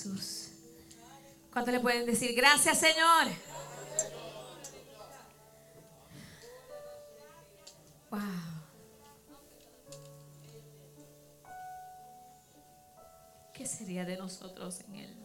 Jesús. 0.00 0.48
¿Cuánto 1.52 1.70
le 1.70 1.80
pueden 1.80 2.06
decir? 2.06 2.34
Gracias 2.34 2.78
Señor. 2.78 3.28
Wow. 8.10 8.20
¿Qué 13.52 13.66
sería 13.66 14.04
de 14.06 14.16
nosotros 14.16 14.80
en 14.80 14.94
Él? 14.94 15.16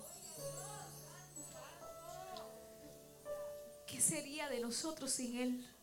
¿Qué 3.88 4.02
sería 4.02 4.50
de 4.50 4.60
nosotros 4.60 5.12
sin 5.12 5.38
Él? 5.38 5.75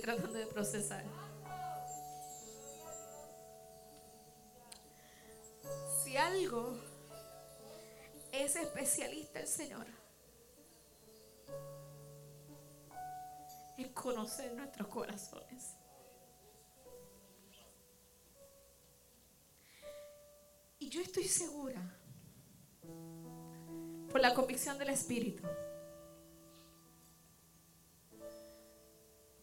Tratando 0.00 0.38
de 0.38 0.46
procesar. 0.46 1.04
Si 6.02 6.16
algo 6.16 6.76
es 8.32 8.56
especialista 8.56 9.40
el 9.40 9.48
Señor, 9.48 9.86
es 13.78 13.88
conocer 13.88 14.52
nuestros 14.54 14.88
corazones. 14.88 15.76
Y 20.78 20.88
yo 20.88 21.00
estoy 21.00 21.24
segura, 21.24 21.80
por 24.10 24.20
la 24.20 24.34
convicción 24.34 24.78
del 24.78 24.90
Espíritu, 24.90 25.42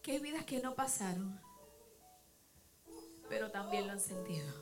que 0.02 0.12
hay 0.12 0.18
vidas 0.18 0.44
que 0.44 0.60
no 0.60 0.74
pasaron, 0.74 1.40
pero 3.28 3.52
también 3.52 3.86
lo 3.86 3.92
han 3.92 4.00
sentido. 4.00 4.52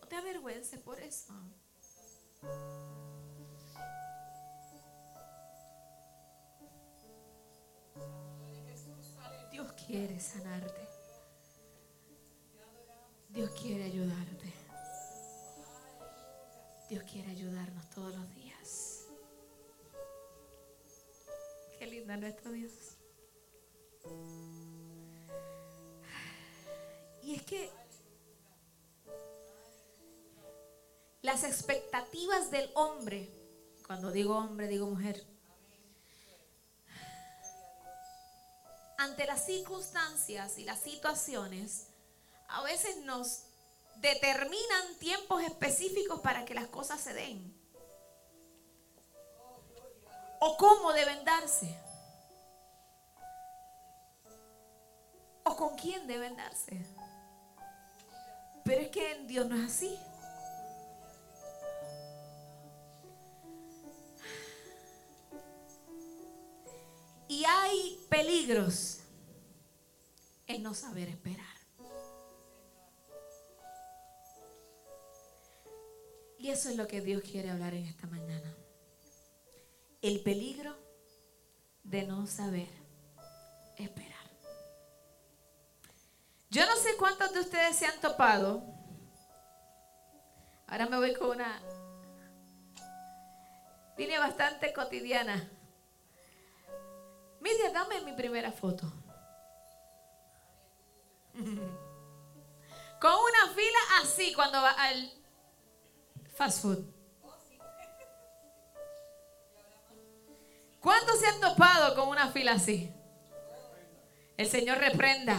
No 0.00 0.08
te 0.08 0.16
avergüences 0.16 0.78
por 0.80 1.00
eso. 1.00 1.32
Dios 9.50 9.72
quiere 9.86 10.20
sanarte. 10.20 10.86
Dios 13.30 13.50
quiere 13.52 13.84
ayudarte. 13.84 14.33
Dios 16.94 17.10
quiere 17.10 17.32
ayudarnos 17.32 17.90
todos 17.90 18.14
los 18.14 18.34
días. 18.36 19.06
Qué 21.76 21.88
lindo 21.88 22.16
nuestro 22.16 22.52
Dios. 22.52 22.70
Y 27.24 27.34
es 27.34 27.42
que 27.42 27.68
las 31.22 31.42
expectativas 31.42 32.52
del 32.52 32.70
hombre, 32.76 33.28
cuando 33.88 34.12
digo 34.12 34.38
hombre, 34.38 34.68
digo 34.68 34.86
mujer, 34.86 35.20
ante 38.98 39.26
las 39.26 39.44
circunstancias 39.44 40.58
y 40.58 40.64
las 40.64 40.78
situaciones, 40.78 41.88
a 42.46 42.62
veces 42.62 42.98
nos 42.98 43.46
determinan 43.96 44.98
tiempos 44.98 45.42
específicos 45.42 46.20
para 46.20 46.44
que 46.44 46.54
las 46.54 46.66
cosas 46.68 47.00
se 47.00 47.14
den. 47.14 47.54
O 50.40 50.56
cómo 50.56 50.92
deben 50.92 51.24
darse. 51.24 51.78
O 55.44 55.56
con 55.56 55.76
quién 55.76 56.06
deben 56.06 56.36
darse. 56.36 56.86
Pero 58.64 58.80
es 58.82 58.88
que 58.88 59.12
en 59.12 59.26
Dios 59.26 59.46
no 59.46 59.56
es 59.56 59.70
así. 59.70 59.98
Y 67.28 67.44
hay 67.44 68.06
peligros 68.08 69.00
en 70.46 70.62
no 70.62 70.72
saber 70.74 71.08
esperar. 71.08 71.53
Y 76.44 76.50
eso 76.50 76.68
es 76.68 76.76
lo 76.76 76.86
que 76.86 77.00
Dios 77.00 77.22
quiere 77.22 77.48
hablar 77.50 77.72
en 77.72 77.86
esta 77.86 78.06
mañana. 78.06 78.54
El 80.02 80.20
peligro 80.20 80.76
de 81.82 82.02
no 82.02 82.26
saber 82.26 82.68
esperar. 83.78 84.26
Yo 86.50 86.66
no 86.66 86.76
sé 86.76 86.98
cuántos 86.98 87.32
de 87.32 87.40
ustedes 87.40 87.76
se 87.76 87.86
han 87.86 87.98
topado. 87.98 88.62
Ahora 90.66 90.84
me 90.84 90.98
voy 90.98 91.14
con 91.14 91.30
una 91.30 91.62
línea 93.96 94.20
bastante 94.20 94.70
cotidiana. 94.74 95.48
Mira, 97.40 97.70
dame 97.72 98.02
mi 98.02 98.12
primera 98.12 98.52
foto. 98.52 98.84
Con 103.00 103.12
una 103.12 103.54
fila 103.54 103.78
así 104.02 104.34
cuando 104.34 104.60
va 104.60 104.72
al 104.72 105.23
fast 106.34 106.62
food. 106.62 106.84
¿Cuántos 110.80 111.18
se 111.18 111.26
han 111.26 111.40
topado 111.40 111.94
con 111.94 112.08
una 112.08 112.28
fila 112.28 112.52
así? 112.52 112.92
El 114.36 114.48
Señor 114.48 114.78
reprenda. 114.78 115.38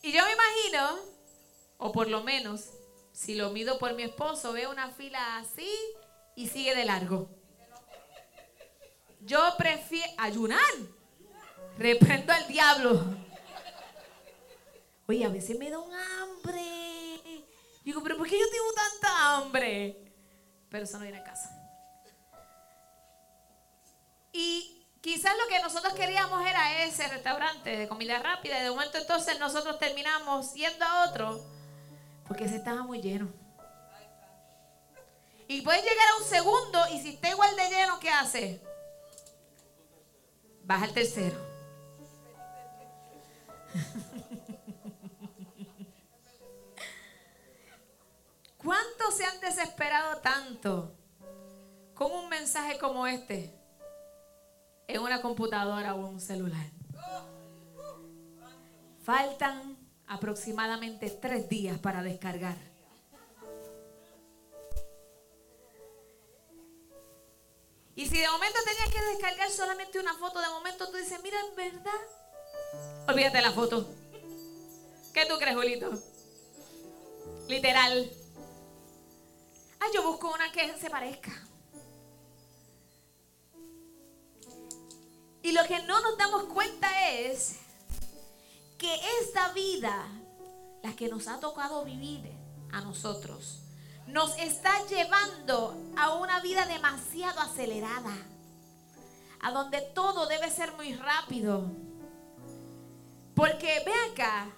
Y 0.00 0.12
yo 0.12 0.24
me 0.24 0.32
imagino, 0.32 0.98
o 1.76 1.92
por 1.92 2.08
lo 2.08 2.22
menos, 2.22 2.70
si 3.12 3.34
lo 3.34 3.50
mido 3.50 3.78
por 3.78 3.94
mi 3.94 4.04
esposo, 4.04 4.52
veo 4.54 4.70
una 4.70 4.90
fila 4.90 5.36
así 5.36 5.70
y 6.34 6.48
sigue 6.48 6.74
de 6.74 6.86
largo. 6.86 7.28
Yo 9.20 9.54
prefiero 9.58 10.10
ayunar. 10.16 10.60
Reprendo 11.76 12.32
al 12.32 12.48
diablo. 12.48 13.27
Oye, 15.10 15.24
a 15.24 15.30
veces 15.30 15.58
me 15.58 15.70
da 15.70 15.78
un 15.78 15.90
hambre. 15.94 17.46
Digo, 17.82 18.02
pero 18.02 18.18
¿por 18.18 18.28
qué 18.28 18.38
yo 18.38 18.44
tengo 18.50 18.72
tanta 18.74 19.36
hambre? 19.36 19.96
Pero 20.68 20.84
eso 20.84 20.98
no 20.98 21.04
viene 21.04 21.18
a 21.18 21.24
casa. 21.24 21.50
Y 24.34 24.86
quizás 25.00 25.32
lo 25.42 25.48
que 25.48 25.62
nosotros 25.62 25.94
queríamos 25.94 26.46
era 26.46 26.84
ese 26.84 27.08
restaurante 27.08 27.74
de 27.74 27.88
comida 27.88 28.18
rápida. 28.18 28.60
Y 28.60 28.64
de 28.64 28.70
momento 28.70 28.98
entonces 28.98 29.38
nosotros 29.40 29.78
terminamos 29.78 30.52
yendo 30.52 30.84
a 30.84 31.08
otro 31.08 31.42
porque 32.26 32.44
ese 32.44 32.56
estaba 32.56 32.82
muy 32.82 33.00
lleno. 33.00 33.32
Y 35.48 35.62
puedes 35.62 35.82
llegar 35.82 36.06
a 36.10 36.22
un 36.22 36.28
segundo 36.28 36.78
y 36.92 37.00
si 37.00 37.14
está 37.14 37.30
igual 37.30 37.56
de 37.56 37.70
lleno, 37.70 37.98
¿qué 37.98 38.10
hace? 38.10 38.60
Baja 40.64 40.84
al 40.84 40.92
tercero. 40.92 41.48
¿Cuántos 48.68 49.14
se 49.14 49.24
han 49.24 49.40
desesperado 49.40 50.18
tanto 50.18 50.94
con 51.94 52.12
un 52.12 52.28
mensaje 52.28 52.78
como 52.78 53.06
este 53.06 53.50
en 54.86 55.00
una 55.00 55.22
computadora 55.22 55.94
o 55.94 56.06
un 56.06 56.20
celular? 56.20 56.66
Faltan 59.02 59.78
aproximadamente 60.06 61.08
tres 61.08 61.48
días 61.48 61.78
para 61.78 62.02
descargar. 62.02 62.58
Y 67.94 68.06
si 68.06 68.20
de 68.20 68.28
momento 68.28 68.58
tenías 68.66 68.90
que 68.90 69.00
descargar 69.14 69.50
solamente 69.50 69.98
una 69.98 70.12
foto, 70.12 70.42
de 70.42 70.48
momento 70.48 70.90
tú 70.90 70.98
dices, 70.98 71.18
mira, 71.22 71.38
en 71.40 71.56
verdad, 71.56 73.08
olvídate 73.08 73.40
la 73.40 73.52
foto. 73.52 73.88
¿Qué 75.14 75.24
tú 75.24 75.38
crees, 75.38 75.56
Julito? 75.56 75.90
Literal. 77.48 78.17
Ah, 79.80 79.86
yo 79.94 80.02
busco 80.02 80.32
una 80.32 80.50
que 80.50 80.76
se 80.78 80.90
parezca. 80.90 81.30
Y 85.42 85.52
lo 85.52 85.64
que 85.64 85.82
no 85.84 86.00
nos 86.00 86.18
damos 86.18 86.44
cuenta 86.44 86.88
es 87.10 87.56
que 88.76 88.94
esta 89.20 89.52
vida, 89.52 90.06
la 90.82 90.94
que 90.94 91.08
nos 91.08 91.28
ha 91.28 91.40
tocado 91.40 91.84
vivir 91.84 92.30
a 92.72 92.80
nosotros, 92.80 93.60
nos 94.06 94.36
está 94.38 94.86
llevando 94.86 95.76
a 95.96 96.14
una 96.14 96.40
vida 96.40 96.66
demasiado 96.66 97.40
acelerada, 97.40 98.14
a 99.40 99.50
donde 99.52 99.80
todo 99.80 100.26
debe 100.26 100.50
ser 100.50 100.72
muy 100.72 100.94
rápido. 100.94 101.70
Porque 103.34 103.82
ve 103.86 103.94
acá, 104.10 104.50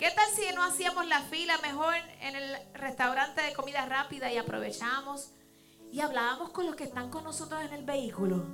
¿qué 0.00 0.10
tal 0.12 0.30
si 0.34 0.50
no 0.54 0.64
hacíamos 0.64 1.06
la 1.06 1.20
fila 1.24 1.58
mejor 1.58 1.94
en 2.22 2.34
el 2.34 2.56
restaurante 2.72 3.42
de 3.42 3.52
comida 3.52 3.84
rápida 3.84 4.32
y 4.32 4.38
aprovechamos 4.38 5.28
y 5.92 6.00
hablábamos 6.00 6.52
con 6.52 6.64
los 6.64 6.74
que 6.74 6.84
están 6.84 7.10
con 7.10 7.22
nosotros 7.22 7.62
en 7.62 7.74
el 7.74 7.84
vehículo? 7.84 8.46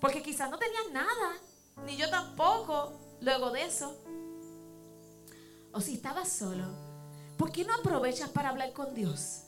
Porque 0.00 0.22
quizás 0.22 0.48
no 0.48 0.56
tenían 0.56 0.94
nada, 0.94 1.36
ni 1.84 1.94
yo 1.98 2.08
tampoco, 2.08 2.98
luego 3.20 3.50
de 3.50 3.64
eso. 3.64 3.94
O 5.74 5.80
si 5.82 5.96
estabas 5.96 6.32
solo, 6.32 6.64
¿por 7.36 7.52
qué 7.52 7.66
no 7.66 7.74
aprovechas 7.74 8.30
para 8.30 8.48
hablar 8.48 8.72
con 8.72 8.94
Dios? 8.94 9.42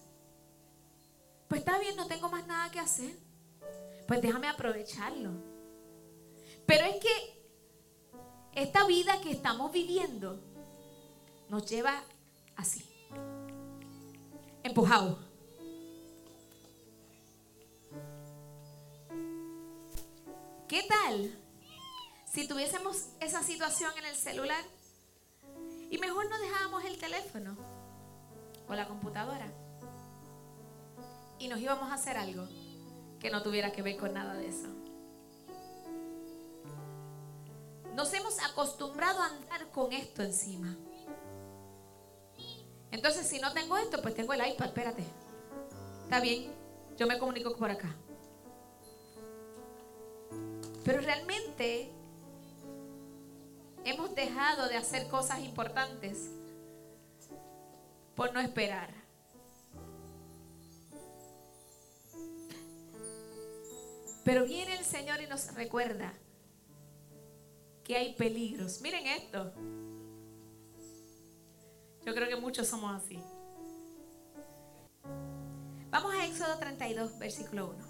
Pues 1.48 1.60
está 1.60 1.78
bien, 1.78 1.96
no 1.96 2.06
tengo 2.06 2.28
más 2.28 2.46
nada 2.46 2.70
que 2.70 2.80
hacer. 2.80 3.16
Pues 4.06 4.20
déjame 4.20 4.46
aprovecharlo. 4.48 5.30
Pero 6.66 6.84
es 6.84 6.96
que 6.96 7.38
esta 8.55 8.87
vida 8.87 9.21
que 9.21 9.31
estamos 9.31 9.73
viviendo 9.73 10.41
nos 11.49 11.69
lleva 11.69 12.03
así, 12.56 12.85
empujado. 14.62 15.19
¿Qué 20.69 20.83
tal 20.83 21.35
si 22.31 22.47
tuviésemos 22.47 23.06
esa 23.21 23.43
situación 23.43 23.91
en 23.99 24.05
el 24.05 24.15
celular 24.15 24.62
y 25.91 25.97
mejor 25.97 26.29
no 26.29 26.39
dejábamos 26.39 26.85
el 26.85 26.99
teléfono 26.99 27.56
o 28.69 28.75
la 28.75 28.87
computadora 28.87 29.47
y 31.39 31.49
nos 31.49 31.59
íbamos 31.61 31.91
a 31.91 31.95
hacer 31.95 32.19
algo 32.19 32.47
que 33.19 33.31
no 33.31 33.43
tuviera 33.43 33.73
que 33.73 33.81
ver 33.81 33.97
con 33.97 34.12
nada 34.12 34.35
de 34.35 34.49
eso? 34.49 34.69
Nos 37.99 38.15
hemos 38.15 38.39
acostumbrado 38.45 39.21
a 39.21 39.27
andar 39.27 39.73
con 39.73 39.93
esto 39.93 40.23
encima. 40.23 40.77
Entonces, 42.93 43.27
si 43.27 43.41
no 43.41 43.53
tengo 43.53 43.77
esto, 43.77 44.00
pues 44.00 44.15
tengo 44.15 44.33
el 44.35 44.53
iPad, 44.53 44.69
espérate. 44.69 45.03
Está 46.05 46.21
bien, 46.21 46.55
yo 46.97 47.09
me 47.09 47.19
comunico 47.19 47.56
por 47.56 47.73
acá. 47.73 47.93
Pero 50.85 51.00
realmente 51.00 51.91
hemos 53.85 54.15
dejado 54.15 54.69
de 54.69 54.77
hacer 54.77 55.09
cosas 55.09 55.41
importantes 55.41 56.31
por 58.15 58.33
no 58.33 58.39
esperar. 58.39 58.95
Pero 64.23 64.45
viene 64.45 64.79
el 64.79 64.85
Señor 64.85 65.21
y 65.21 65.27
nos 65.27 65.53
recuerda 65.55 66.15
que 67.88 67.96
hay 67.96 68.12
peligros. 68.12 68.82
Miren 68.82 69.06
esto. 69.06 69.50
Yo 72.05 72.14
creo 72.14 72.29
que 72.29 72.37
muchos 72.37 72.69
somos 72.69 72.94
así. 72.94 73.19
Vamos 75.90 76.14
a 76.14 76.26
Éxodo 76.26 76.58
32, 76.58 77.19
versículo 77.19 77.75
1. 77.75 77.88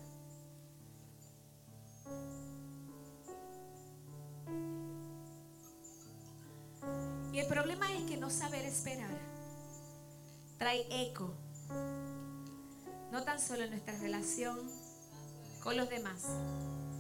Y 7.33 7.41
el 7.41 7.47
problema 7.49 7.93
es 7.93 8.05
que 8.05 8.17
no 8.17 8.31
saber 8.31 8.65
esperar 8.65 9.19
trae 10.59 10.87
eco, 10.91 11.35
no 13.11 13.25
tan 13.25 13.41
solo 13.41 13.65
en 13.65 13.71
nuestra 13.71 13.99
relación 13.99 14.59
con 15.63 15.77
los 15.77 15.89
demás, 15.89 16.25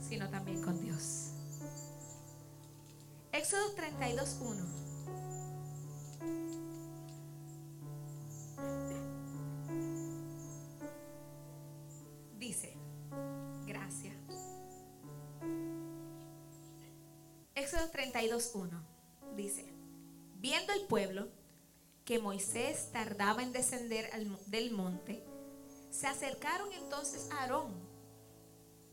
sino 0.09 0.29
también 0.31 0.63
con 0.63 0.81
Dios. 0.81 1.38
Éxodo 3.33 3.73
32, 3.75 4.39
1. 4.41 4.65
Dice, 12.39 12.77
gracias. 13.67 14.17
Éxodo 17.55 17.91
32, 17.91 18.51
1. 18.55 18.83
Dice, 19.37 19.79
Viendo 20.41 20.73
el 20.73 20.83
pueblo 20.87 21.29
que 22.05 22.21
Moisés 22.21 22.93
tardaba 22.93 23.43
en 23.43 23.53
descender 23.53 24.09
del 24.47 24.71
monte, 24.71 25.25
se 25.91 26.07
acercaron 26.07 26.73
entonces 26.75 27.29
a 27.33 27.43
Aarón 27.43 27.75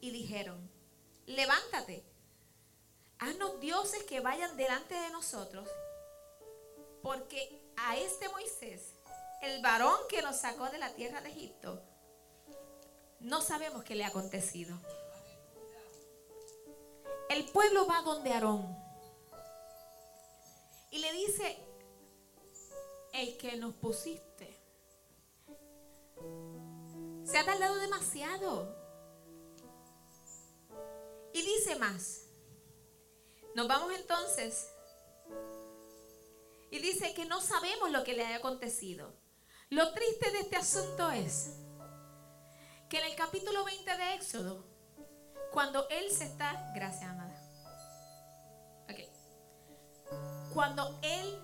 y 0.02 0.10
dijeron, 0.10 0.58
levántate, 1.28 2.04
haznos 3.26 3.60
dioses 3.60 4.04
que 4.04 4.20
vayan 4.20 4.56
delante 4.56 4.94
de 4.94 5.10
nosotros, 5.10 5.68
porque 7.02 7.62
a 7.76 7.98
este 7.98 8.30
Moisés, 8.30 8.94
el 9.42 9.62
varón 9.62 9.98
que 10.10 10.22
nos 10.22 10.38
sacó 10.38 10.70
de 10.70 10.78
la 10.78 10.94
tierra 10.94 11.22
de 11.22 11.30
Egipto, 11.30 11.82
no 13.20 13.42
sabemos 13.42 13.84
qué 13.84 13.96
le 13.96 14.04
ha 14.04 14.08
acontecido. 14.08 14.78
El 17.30 17.46
pueblo 17.46 17.88
va 17.88 18.02
donde 18.04 18.32
Aarón 18.32 18.78
y 20.92 21.00
le 21.00 21.12
dice, 21.14 21.58
el 23.14 23.38
que 23.38 23.58
nos 23.58 23.74
pusiste, 23.74 24.56
se 27.24 27.38
ha 27.40 27.46
tardado 27.46 27.76
demasiado. 27.78 28.76
Y 31.34 31.42
dice 31.42 31.76
más, 31.76 32.25
nos 33.56 33.68
vamos 33.68 33.92
entonces, 33.96 34.70
y 36.70 36.80
dice 36.80 37.14
que 37.14 37.26
no 37.26 37.42
sabemos 37.42 37.92
lo 37.92 38.04
que 38.04 38.14
le 38.14 38.26
haya 38.26 38.38
acontecido. 38.38 39.14
Lo 39.70 39.94
triste 39.94 40.30
de 40.32 40.40
este 40.42 40.58
asunto 40.58 41.10
es 41.10 41.54
que 42.90 43.00
en 43.00 43.06
el 43.06 43.16
capítulo 43.16 43.64
20 43.64 43.98
de 43.98 44.14
Éxodo, 44.14 44.64
cuando 45.52 45.88
él 45.90 46.12
se 46.12 46.26
está, 46.26 46.72
gracias 46.76 47.10
amada, 47.10 47.36
cuando 50.56 50.98
Él 51.02 51.38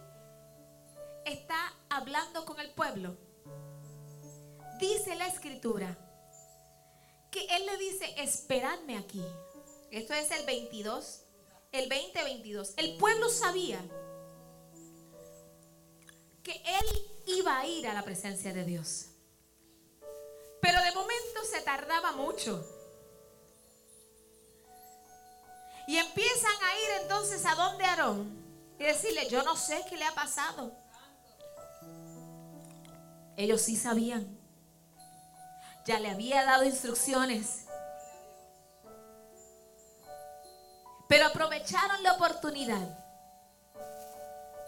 está 1.26 1.74
hablando 1.90 2.46
con 2.46 2.62
el 2.62 2.72
pueblo, 2.72 3.18
dice 4.80 5.16
la 5.16 5.28
escritura 5.28 5.98
que 7.30 7.46
Él 7.48 7.66
le 7.66 7.78
dice, 7.78 8.06
esperadme 8.18 8.98
aquí. 8.98 9.22
Esto 9.92 10.14
es 10.14 10.32
el 10.32 10.46
22, 10.46 11.21
el 11.72 11.90
20-22. 11.90 12.74
El 12.78 12.98
pueblo 12.98 13.30
sabía 13.30 13.80
que 16.44 16.52
Él 16.52 17.12
iba 17.28 17.58
a 17.58 17.66
ir 17.66 17.88
a 17.88 17.94
la 17.94 18.04
presencia 18.04 18.54
de 18.54 18.66
Dios. 18.66 19.08
Pero 20.62 20.82
de 20.82 20.92
momento 20.92 21.44
se 21.50 21.62
tardaba 21.62 22.12
mucho. 22.12 22.66
Y 25.88 25.98
empiezan 25.98 26.52
a 26.52 26.76
ir 26.80 27.02
entonces 27.02 27.46
a 27.46 27.56
donde 27.56 27.84
Aarón 27.86 28.42
y 28.80 28.84
decirle, 28.84 29.28
yo 29.30 29.44
no 29.44 29.56
sé 29.56 29.84
qué 29.90 29.98
le 29.98 30.06
ha 30.06 30.14
pasado. 30.14 30.72
Ellos 33.38 33.62
sí 33.62 33.76
sabían. 33.76 34.38
Ya 35.86 36.00
le 36.00 36.12
había 36.12 36.44
dado 36.44 36.64
instrucciones. 36.64 37.61
Pero 41.12 41.26
aprovecharon 41.26 42.02
la 42.04 42.14
oportunidad 42.14 42.88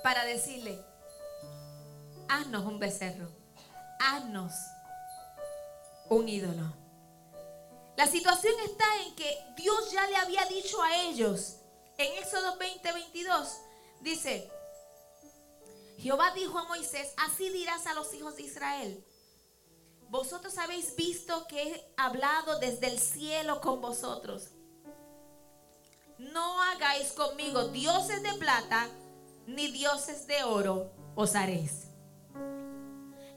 para 0.04 0.26
decirle, 0.26 0.78
haznos 2.28 2.66
un 2.66 2.80
becerro, 2.80 3.30
haznos 3.98 4.52
un 6.10 6.28
ídolo. 6.28 6.74
La 7.96 8.08
situación 8.08 8.56
está 8.66 8.84
en 9.06 9.16
que 9.16 9.38
Dios 9.56 9.90
ya 9.94 10.06
le 10.08 10.18
había 10.18 10.44
dicho 10.48 10.84
a 10.84 10.94
ellos 11.04 11.60
en 11.98 12.12
Éxodo 12.22 12.58
20, 12.58 12.92
22, 12.92 13.48
Dice, 14.02 14.52
Jehová 15.98 16.34
dijo 16.36 16.60
a 16.60 16.68
Moisés, 16.68 17.14
así 17.26 17.52
dirás 17.52 17.88
a 17.88 17.94
los 17.94 18.14
hijos 18.14 18.36
de 18.36 18.44
Israel. 18.44 19.02
Vosotros 20.10 20.58
habéis 20.58 20.94
visto 20.98 21.48
que 21.48 21.64
he 21.64 21.94
hablado 21.96 22.60
desde 22.60 22.88
el 22.88 23.00
cielo 23.00 23.62
con 23.62 23.80
vosotros. 23.80 24.50
No 26.18 26.62
hagáis 26.62 27.12
conmigo 27.12 27.70
dioses 27.70 28.22
de 28.24 28.34
plata 28.34 28.88
ni 29.48 29.72
dioses 29.72 30.28
de 30.28 30.44
oro 30.44 30.92
os 31.16 31.36
haréis. 31.36 31.88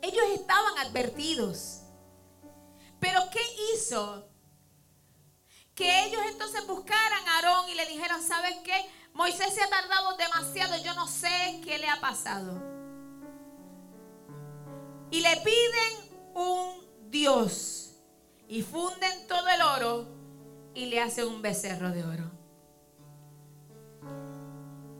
Ellos 0.03 0.25
estaban 0.35 0.79
advertidos. 0.79 1.83
Pero 3.01 3.21
¿qué 3.31 3.41
hizo? 3.75 4.29
Que 5.75 6.07
ellos 6.07 6.23
entonces 6.31 6.67
buscaran 6.67 7.29
a 7.29 7.37
Aarón 7.37 7.69
y 7.69 7.75
le 7.75 7.87
dijeran, 7.87 8.23
¿sabes 8.23 8.57
qué? 8.65 8.75
Moisés 9.13 9.55
se 9.55 9.63
ha 9.63 9.69
tardado 9.69 10.17
demasiado, 10.17 10.77
yo 10.83 10.95
no 10.95 11.07
sé 11.07 11.61
qué 11.65 11.79
le 11.79 11.89
ha 11.89 12.01
pasado. 12.01 12.63
Y 15.11 15.21
le 15.21 15.37
piden 15.39 16.35
un 16.35 17.11
Dios 17.11 17.95
y 18.49 18.63
funden 18.63 19.27
todo 19.27 19.49
el 19.49 19.63
oro 19.63 20.09
y 20.75 20.87
le 20.87 21.01
hacen 21.01 21.27
un 21.27 21.43
becerro 21.43 21.91
de 21.91 22.05
oro. 22.05 22.36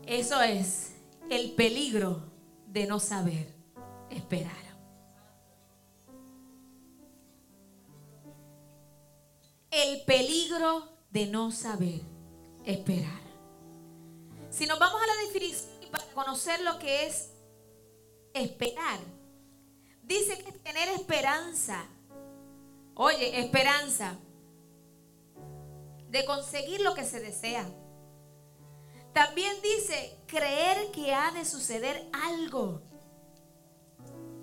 Eso 0.07 0.41
es 0.41 0.93
el 1.29 1.51
peligro 1.51 2.23
de 2.67 2.87
no 2.87 2.97
saber 3.01 3.53
esperar. 4.09 4.55
El 9.69 10.05
peligro 10.05 10.87
de 11.11 11.25
no 11.25 11.51
saber 11.51 11.99
esperar. 12.63 13.19
Si 14.49 14.65
nos 14.65 14.79
vamos 14.79 15.01
a 15.01 15.07
la 15.07 15.27
definición 15.27 15.91
para 15.91 16.05
conocer 16.13 16.61
lo 16.61 16.79
que 16.79 17.05
es 17.05 17.31
esperar, 18.33 18.99
dice 20.03 20.37
que 20.41 20.51
es 20.51 20.63
tener 20.63 20.87
esperanza. 20.87 21.85
Oye, 22.95 23.41
esperanza 23.41 24.17
de 26.09 26.23
conseguir 26.23 26.79
lo 26.79 26.93
que 26.93 27.03
se 27.03 27.19
desea. 27.19 27.69
También 29.17 29.55
dice 29.63 30.15
creer 30.27 30.91
que 30.91 31.11
ha 31.11 31.31
de 31.31 31.43
suceder 31.43 32.07
algo, 32.13 32.83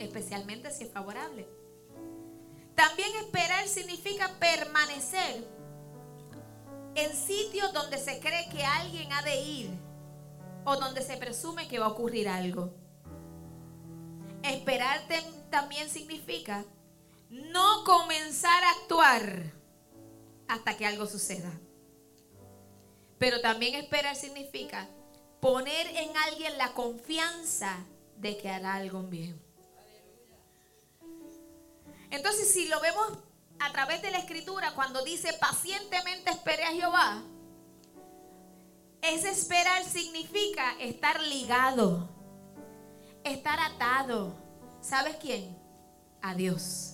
especialmente 0.00 0.72
si 0.72 0.82
es 0.82 0.90
favorable. 0.90 1.48
También 2.74 3.08
esperar 3.18 3.68
significa 3.68 4.32
permanecer 4.40 5.46
en 6.96 7.14
sitios 7.14 7.72
donde 7.72 7.98
se 7.98 8.18
cree 8.18 8.48
que 8.48 8.64
alguien 8.64 9.12
ha 9.12 9.22
de 9.22 9.40
ir 9.42 9.70
o 10.64 10.74
donde 10.74 11.02
se 11.02 11.18
presume 11.18 11.68
que 11.68 11.78
va 11.78 11.86
a 11.86 11.90
ocurrir 11.90 12.28
algo. 12.28 12.74
Esperar 14.42 15.02
también 15.50 15.88
significa 15.88 16.64
no 17.30 17.84
comenzar 17.84 18.64
a 18.64 18.70
actuar 18.72 19.52
hasta 20.48 20.76
que 20.76 20.84
algo 20.84 21.06
suceda. 21.06 21.52
Pero 23.24 23.40
también 23.40 23.74
esperar 23.74 24.14
significa 24.16 24.86
poner 25.40 25.86
en 25.96 26.14
alguien 26.14 26.58
la 26.58 26.74
confianza 26.74 27.74
de 28.18 28.36
que 28.36 28.50
hará 28.50 28.74
algo 28.74 29.02
bien. 29.04 29.42
Entonces, 32.10 32.52
si 32.52 32.68
lo 32.68 32.78
vemos 32.82 33.16
a 33.60 33.72
través 33.72 34.02
de 34.02 34.10
la 34.10 34.18
escritura, 34.18 34.74
cuando 34.74 35.02
dice 35.02 35.32
pacientemente 35.40 36.32
esperé 36.32 36.64
a 36.64 36.72
Jehová, 36.72 37.22
ese 39.00 39.30
esperar 39.30 39.82
significa 39.84 40.76
estar 40.78 41.22
ligado, 41.22 42.10
estar 43.24 43.58
atado. 43.58 44.36
¿Sabes 44.82 45.16
quién? 45.16 45.56
A 46.20 46.34
Dios. 46.34 46.93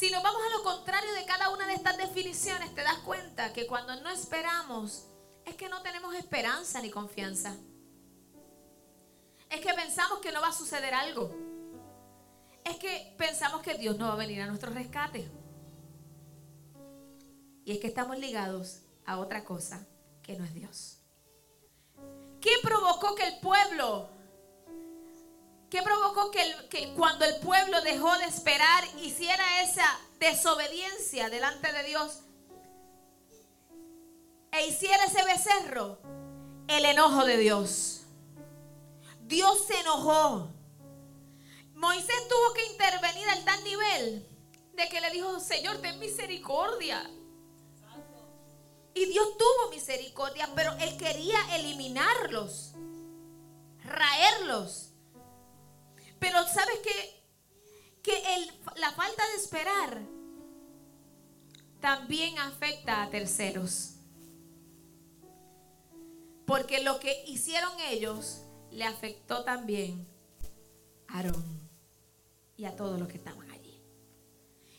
Si 0.00 0.10
nos 0.10 0.22
vamos 0.22 0.40
a 0.42 0.56
lo 0.56 0.62
contrario 0.64 1.12
de 1.12 1.26
cada 1.26 1.50
una 1.50 1.66
de 1.66 1.74
estas 1.74 1.98
definiciones, 1.98 2.74
te 2.74 2.82
das 2.82 3.00
cuenta 3.00 3.52
que 3.52 3.66
cuando 3.66 3.94
no 3.96 4.08
esperamos 4.08 5.04
es 5.44 5.56
que 5.56 5.68
no 5.68 5.82
tenemos 5.82 6.14
esperanza 6.14 6.80
ni 6.80 6.88
confianza. 6.88 7.54
Es 9.50 9.60
que 9.60 9.74
pensamos 9.74 10.20
que 10.20 10.32
no 10.32 10.40
va 10.40 10.48
a 10.48 10.52
suceder 10.54 10.94
algo. 10.94 11.30
Es 12.64 12.76
que 12.76 13.14
pensamos 13.18 13.60
que 13.60 13.74
Dios 13.74 13.98
no 13.98 14.06
va 14.06 14.14
a 14.14 14.16
venir 14.16 14.40
a 14.40 14.46
nuestro 14.46 14.70
rescate. 14.70 15.30
Y 17.66 17.72
es 17.72 17.78
que 17.78 17.88
estamos 17.88 18.18
ligados 18.18 18.80
a 19.04 19.18
otra 19.18 19.44
cosa 19.44 19.86
que 20.22 20.34
no 20.38 20.46
es 20.46 20.54
Dios. 20.54 20.96
¿Qué 22.40 22.52
provocó 22.62 23.14
que 23.14 23.24
el 23.24 23.38
pueblo 23.40 24.08
¿Qué 25.70 25.82
provocó 25.82 26.32
que, 26.32 26.92
cuando 26.96 27.24
el 27.24 27.36
pueblo 27.36 27.80
dejó 27.82 28.18
de 28.18 28.24
esperar 28.24 28.84
hiciera 29.02 29.62
esa 29.62 29.86
desobediencia 30.18 31.30
delante 31.30 31.72
de 31.72 31.84
Dios 31.84 32.18
e 34.50 34.66
hiciera 34.66 35.04
ese 35.04 35.24
becerro? 35.24 35.98
El 36.66 36.84
enojo 36.84 37.24
de 37.24 37.36
Dios. 37.36 38.02
Dios 39.22 39.64
se 39.68 39.78
enojó. 39.78 40.50
Moisés 41.74 42.28
tuvo 42.28 42.52
que 42.52 42.66
intervenir 42.66 43.28
al 43.28 43.44
tal 43.44 43.62
nivel 43.62 44.28
de 44.74 44.88
que 44.88 45.00
le 45.00 45.10
dijo, 45.10 45.38
Señor, 45.38 45.78
ten 45.78 46.00
misericordia. 46.00 47.08
Y 48.92 49.06
Dios 49.06 49.36
tuvo 49.38 49.70
misericordia, 49.70 50.50
pero 50.56 50.72
él 50.80 50.96
quería 50.96 51.38
eliminarlos, 51.56 52.72
raerlos. 53.84 54.89
Pero 56.20 56.46
sabes 56.46 56.78
que, 56.80 57.22
que 58.02 58.22
la 58.76 58.92
falta 58.92 59.26
de 59.28 59.34
esperar 59.34 60.02
también 61.80 62.38
afecta 62.38 63.02
a 63.02 63.10
terceros. 63.10 63.94
Porque 66.46 66.82
lo 66.82 67.00
que 67.00 67.24
hicieron 67.26 67.72
ellos 67.80 68.42
le 68.70 68.84
afectó 68.84 69.44
también 69.44 70.06
a 71.08 71.18
Aarón 71.18 71.68
y 72.56 72.66
a 72.66 72.76
todos 72.76 72.98
los 72.98 73.08
que 73.08 73.16
estaban 73.16 73.50
allí. 73.50 73.82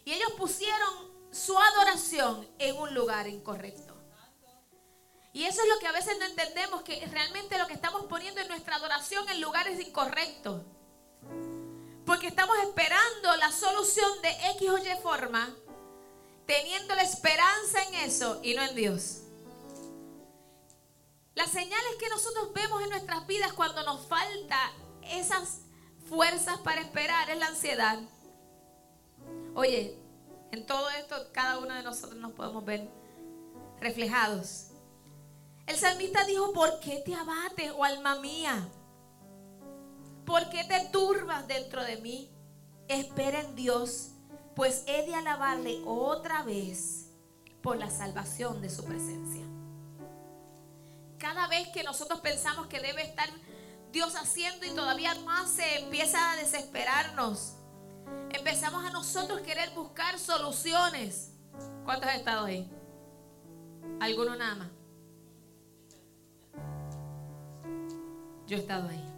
Y 0.06 0.14
ellos 0.14 0.32
pusieron 0.38 1.12
su 1.32 1.58
adoración 1.58 2.48
en 2.60 2.78
un 2.78 2.94
lugar 2.94 3.28
incorrecto. 3.28 3.92
Y 5.34 5.46
eso 5.46 5.62
es 5.62 5.70
lo 5.70 5.80
que 5.80 5.88
a 5.88 5.94
veces 5.94 6.18
no 6.20 6.26
entendemos, 6.26 6.82
que 6.82 7.06
realmente 7.08 7.58
lo 7.58 7.66
que 7.66 7.74
estamos 7.74 8.06
poniendo 8.08 8.42
en 8.42 8.50
nuestra 8.50 8.76
adoración 8.76 9.28
en 9.30 9.40
lugares 9.40 9.80
incorrectos. 9.80 10.62
Porque 12.12 12.28
estamos 12.28 12.58
esperando 12.58 13.38
la 13.38 13.50
solución 13.54 14.22
de 14.22 14.32
X 14.58 14.70
o 14.70 14.78
Y 14.78 15.02
forma, 15.02 15.48
teniendo 16.46 16.94
la 16.94 17.04
esperanza 17.04 17.82
en 17.84 17.96
eso 18.10 18.42
y 18.44 18.54
no 18.54 18.64
en 18.64 18.76
Dios. 18.76 19.22
Las 21.36 21.52
señales 21.52 21.96
que 22.02 22.10
nosotros 22.10 22.52
vemos 22.52 22.84
en 22.84 22.90
nuestras 22.90 23.26
vidas 23.28 23.54
cuando 23.54 23.82
nos 23.84 24.06
falta 24.08 24.74
esas 25.04 25.60
fuerzas 26.10 26.60
para 26.60 26.82
esperar 26.82 27.30
es 27.30 27.38
la 27.38 27.48
ansiedad. 27.48 27.98
Oye, 29.56 29.98
en 30.52 30.66
todo 30.66 30.90
esto 30.90 31.16
cada 31.32 31.60
uno 31.60 31.74
de 31.74 31.84
nosotros 31.84 32.20
nos 32.20 32.34
podemos 32.34 32.66
ver 32.66 32.90
reflejados. 33.80 34.66
El 35.66 35.78
salmista 35.78 36.26
dijo, 36.26 36.52
¿por 36.52 36.82
qué 36.82 37.02
te 37.06 37.16
abates, 37.16 37.72
oh 37.74 37.86
alma 37.86 38.16
mía? 38.16 38.68
¿Por 40.32 40.50
qué 40.50 40.64
te 40.64 40.80
turbas 40.94 41.46
dentro 41.46 41.84
de 41.84 41.98
mí? 41.98 42.32
Espera 42.88 43.42
en 43.42 43.54
Dios, 43.54 44.12
pues 44.56 44.86
he 44.88 45.06
de 45.06 45.14
alabarle 45.14 45.82
otra 45.86 46.42
vez 46.44 47.10
por 47.62 47.76
la 47.76 47.90
salvación 47.90 48.62
de 48.62 48.70
su 48.70 48.86
presencia. 48.86 49.44
Cada 51.18 51.48
vez 51.48 51.68
que 51.74 51.84
nosotros 51.84 52.22
pensamos 52.22 52.68
que 52.68 52.80
debe 52.80 53.02
estar 53.02 53.28
Dios 53.92 54.16
haciendo 54.16 54.66
y 54.66 54.70
todavía 54.70 55.14
no 55.16 55.30
hace, 55.32 55.80
empieza 55.80 56.32
a 56.32 56.38
desesperarnos. 56.38 57.58
Empezamos 58.30 58.86
a 58.86 58.92
nosotros 58.92 59.42
querer 59.42 59.72
buscar 59.72 60.18
soluciones. 60.18 61.34
¿Cuántos 61.84 62.10
han 62.10 62.20
estado 62.20 62.46
ahí? 62.46 62.72
¿Alguno 64.00 64.38
nada 64.38 64.56
más? 64.56 64.70
Yo 68.48 68.56
he 68.56 68.62
estado 68.62 68.88
ahí. 68.88 69.11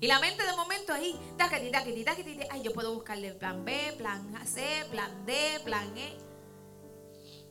Y 0.00 0.06
la 0.06 0.18
mente 0.18 0.42
de 0.42 0.56
momento 0.56 0.94
ahí, 0.94 1.14
taquiti, 1.36 1.70
taquiti, 1.70 2.04
taquiti, 2.04 2.40
ay, 2.50 2.62
yo 2.62 2.72
puedo 2.72 2.94
buscarle 2.94 3.34
plan 3.34 3.64
B, 3.66 3.94
plan 3.98 4.34
C, 4.46 4.86
plan 4.90 5.26
D, 5.26 5.60
plan 5.62 5.96
E. 5.96 6.16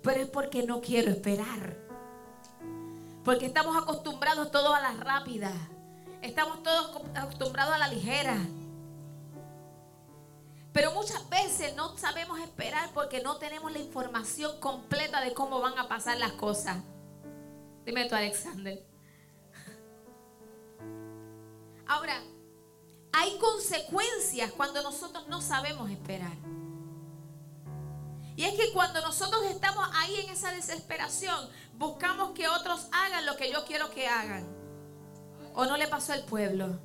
Pero 0.01 0.22
es 0.22 0.29
porque 0.29 0.63
no 0.63 0.82
quiero 0.82 1.12
esperar. 1.12 1.77
Porque 3.24 3.46
estamos 3.46 3.77
acostumbrados 3.77 4.50
todos 4.50 4.75
a 4.75 4.82
la 4.82 4.94
rápida. 4.94 5.51
Estamos 6.24 6.63
todos 6.63 7.03
acostumbrados 7.13 7.75
a 7.75 7.77
la 7.77 7.88
ligera. 7.88 8.36
Pero 10.74 10.91
muchas 10.94 11.29
veces 11.29 11.75
no 11.75 11.96
sabemos 11.98 12.39
esperar 12.39 12.89
porque 12.96 13.22
no 13.22 13.38
tenemos 13.38 13.72
la 13.72 13.79
información 13.79 14.60
completa 14.60 15.22
de 15.22 15.36
cómo 15.36 15.62
van 15.62 15.77
a 15.77 15.88
pasar 15.88 16.18
las 16.18 16.32
cosas. 16.32 16.77
Dime 17.86 18.10
tú, 18.10 18.15
Alexander. 18.15 18.84
Ahora, 21.88 22.24
hay 23.12 23.38
consecuencias 23.38 24.51
cuando 24.51 24.82
nosotros 24.82 25.28
no 25.28 25.42
sabemos 25.42 25.89
esperar. 25.89 26.38
Y 28.36 28.46
es 28.46 28.54
que 28.54 28.72
cuando 28.72 29.01
nosotros 29.01 29.44
estamos 29.46 29.86
ahí 29.94 30.16
en 30.22 30.30
esa 30.30 30.51
desesperación, 30.51 31.50
buscamos 31.74 32.32
que 32.32 32.48
otros 32.48 32.88
hagan 32.94 33.25
lo 33.25 33.36
que 33.36 33.51
yo 33.51 33.66
quiero 33.66 33.89
que 33.92 34.08
hagan. 34.08 34.48
¿O 35.54 35.66
no 35.66 35.75
le 35.75 35.88
pasó 35.88 36.13
al 36.13 36.24
pueblo? 36.24 36.80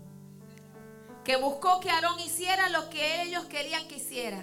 Que 1.23 1.37
buscó 1.37 1.79
que 1.79 1.91
Aarón 1.91 2.19
hiciera 2.19 2.69
lo 2.71 2.91
que 2.91 3.23
ellos 3.23 3.45
querían 3.45 3.87
que 3.87 3.99
hiciera. 3.99 4.43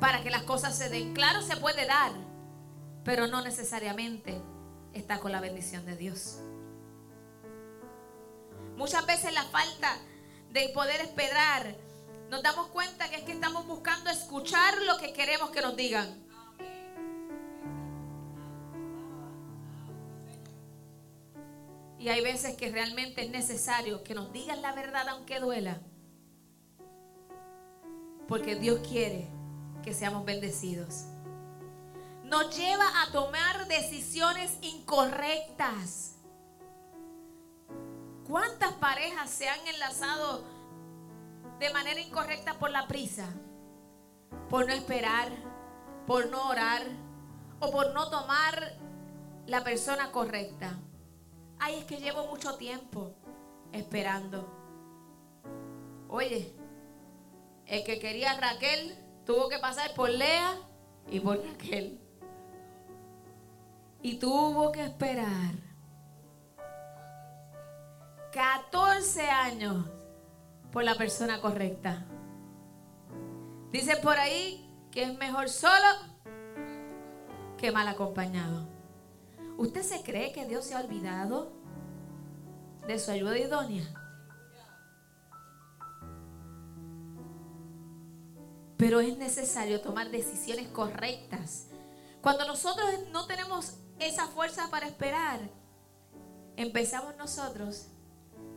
Para 0.00 0.22
que 0.22 0.30
las 0.30 0.44
cosas 0.44 0.76
se 0.76 0.88
den. 0.88 1.12
Claro, 1.12 1.42
se 1.42 1.56
puede 1.56 1.84
dar, 1.84 2.12
pero 3.04 3.26
no 3.26 3.42
necesariamente 3.42 4.40
está 4.94 5.20
con 5.20 5.30
la 5.30 5.40
bendición 5.40 5.84
de 5.84 5.96
Dios. 5.96 6.38
Muchas 8.76 9.06
veces 9.06 9.32
la 9.32 9.44
falta 9.44 9.96
de 10.50 10.68
poder 10.70 11.00
esperar, 11.00 11.74
nos 12.30 12.42
damos 12.42 12.68
cuenta 12.68 13.08
que 13.08 13.16
es 13.16 13.22
que 13.22 13.32
estamos 13.32 13.66
buscando 13.66 14.10
escuchar 14.10 14.82
lo 14.82 14.98
que 14.98 15.12
queremos 15.12 15.50
que 15.50 15.62
nos 15.62 15.76
digan. 15.76 16.26
Y 21.98 22.08
hay 22.08 22.20
veces 22.20 22.56
que 22.56 22.70
realmente 22.70 23.24
es 23.24 23.30
necesario 23.30 24.04
que 24.04 24.14
nos 24.14 24.32
digan 24.32 24.60
la 24.62 24.72
verdad 24.72 25.08
aunque 25.08 25.40
duela. 25.40 25.80
Porque 28.28 28.56
Dios 28.56 28.80
quiere 28.86 29.28
que 29.82 29.94
seamos 29.94 30.24
bendecidos. 30.24 31.04
Nos 32.24 32.56
lleva 32.56 33.02
a 33.02 33.12
tomar 33.12 33.66
decisiones 33.68 34.52
incorrectas. 34.60 36.15
¿Cuántas 38.28 38.72
parejas 38.74 39.30
se 39.30 39.48
han 39.48 39.64
enlazado 39.68 40.42
de 41.60 41.72
manera 41.72 42.00
incorrecta 42.00 42.54
por 42.58 42.70
la 42.70 42.88
prisa? 42.88 43.28
Por 44.50 44.66
no 44.66 44.72
esperar, 44.72 45.30
por 46.08 46.28
no 46.28 46.48
orar 46.48 46.82
o 47.60 47.70
por 47.70 47.94
no 47.94 48.10
tomar 48.10 48.78
la 49.46 49.62
persona 49.62 50.10
correcta. 50.10 50.76
Ay, 51.60 51.76
es 51.76 51.84
que 51.84 51.98
llevo 51.98 52.26
mucho 52.26 52.56
tiempo 52.56 53.14
esperando. 53.70 54.52
Oye, 56.08 56.52
el 57.66 57.84
que 57.84 58.00
quería 58.00 58.32
a 58.32 58.40
Raquel 58.40 58.98
tuvo 59.24 59.48
que 59.48 59.60
pasar 59.60 59.94
por 59.94 60.10
Lea 60.10 60.52
y 61.10 61.20
por 61.20 61.44
Raquel. 61.44 62.00
Y 64.02 64.16
tuvo 64.16 64.72
que 64.72 64.84
esperar 64.84 65.65
14 68.36 69.30
años 69.30 69.86
por 70.70 70.84
la 70.84 70.94
persona 70.94 71.40
correcta. 71.40 72.04
Dice 73.72 73.96
por 73.96 74.18
ahí 74.18 74.70
que 74.90 75.04
es 75.04 75.16
mejor 75.16 75.48
solo 75.48 75.86
que 77.56 77.72
mal 77.72 77.88
acompañado. 77.88 78.68
¿Usted 79.56 79.80
se 79.80 80.02
cree 80.02 80.32
que 80.32 80.44
Dios 80.44 80.66
se 80.66 80.74
ha 80.74 80.80
olvidado 80.80 81.50
de 82.86 82.98
su 82.98 83.10
ayuda 83.10 83.38
idónea? 83.38 83.84
Pero 88.76 89.00
es 89.00 89.16
necesario 89.16 89.80
tomar 89.80 90.10
decisiones 90.10 90.68
correctas. 90.68 91.68
Cuando 92.20 92.46
nosotros 92.46 92.86
no 93.12 93.26
tenemos 93.26 93.78
esa 93.98 94.26
fuerza 94.26 94.68
para 94.68 94.88
esperar, 94.88 95.40
empezamos 96.58 97.16
nosotros 97.16 97.92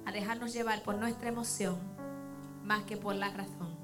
a 0.06 0.12
dejarnos 0.12 0.54
llevar 0.54 0.84
por 0.84 0.96
nuestra 0.96 1.30
emoción 1.30 1.78
más 2.64 2.84
que 2.84 2.98
por 2.98 3.16
la 3.16 3.30
razón. 3.30 3.78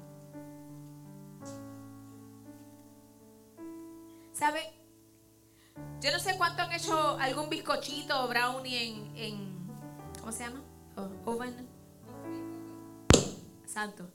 ¿Sabe? 4.32 4.60
Yo 6.00 6.12
no 6.12 6.18
sé 6.18 6.36
cuánto 6.36 6.62
han 6.62 6.72
hecho 6.72 7.18
algún 7.18 7.48
bizcochito 7.48 8.24
o 8.24 8.28
brownie 8.28 9.10
en, 9.16 9.66
¿cómo 10.20 10.30
se 10.30 10.44
llama? 10.44 10.62
oven. 11.24 11.68
Santo. 13.66 14.10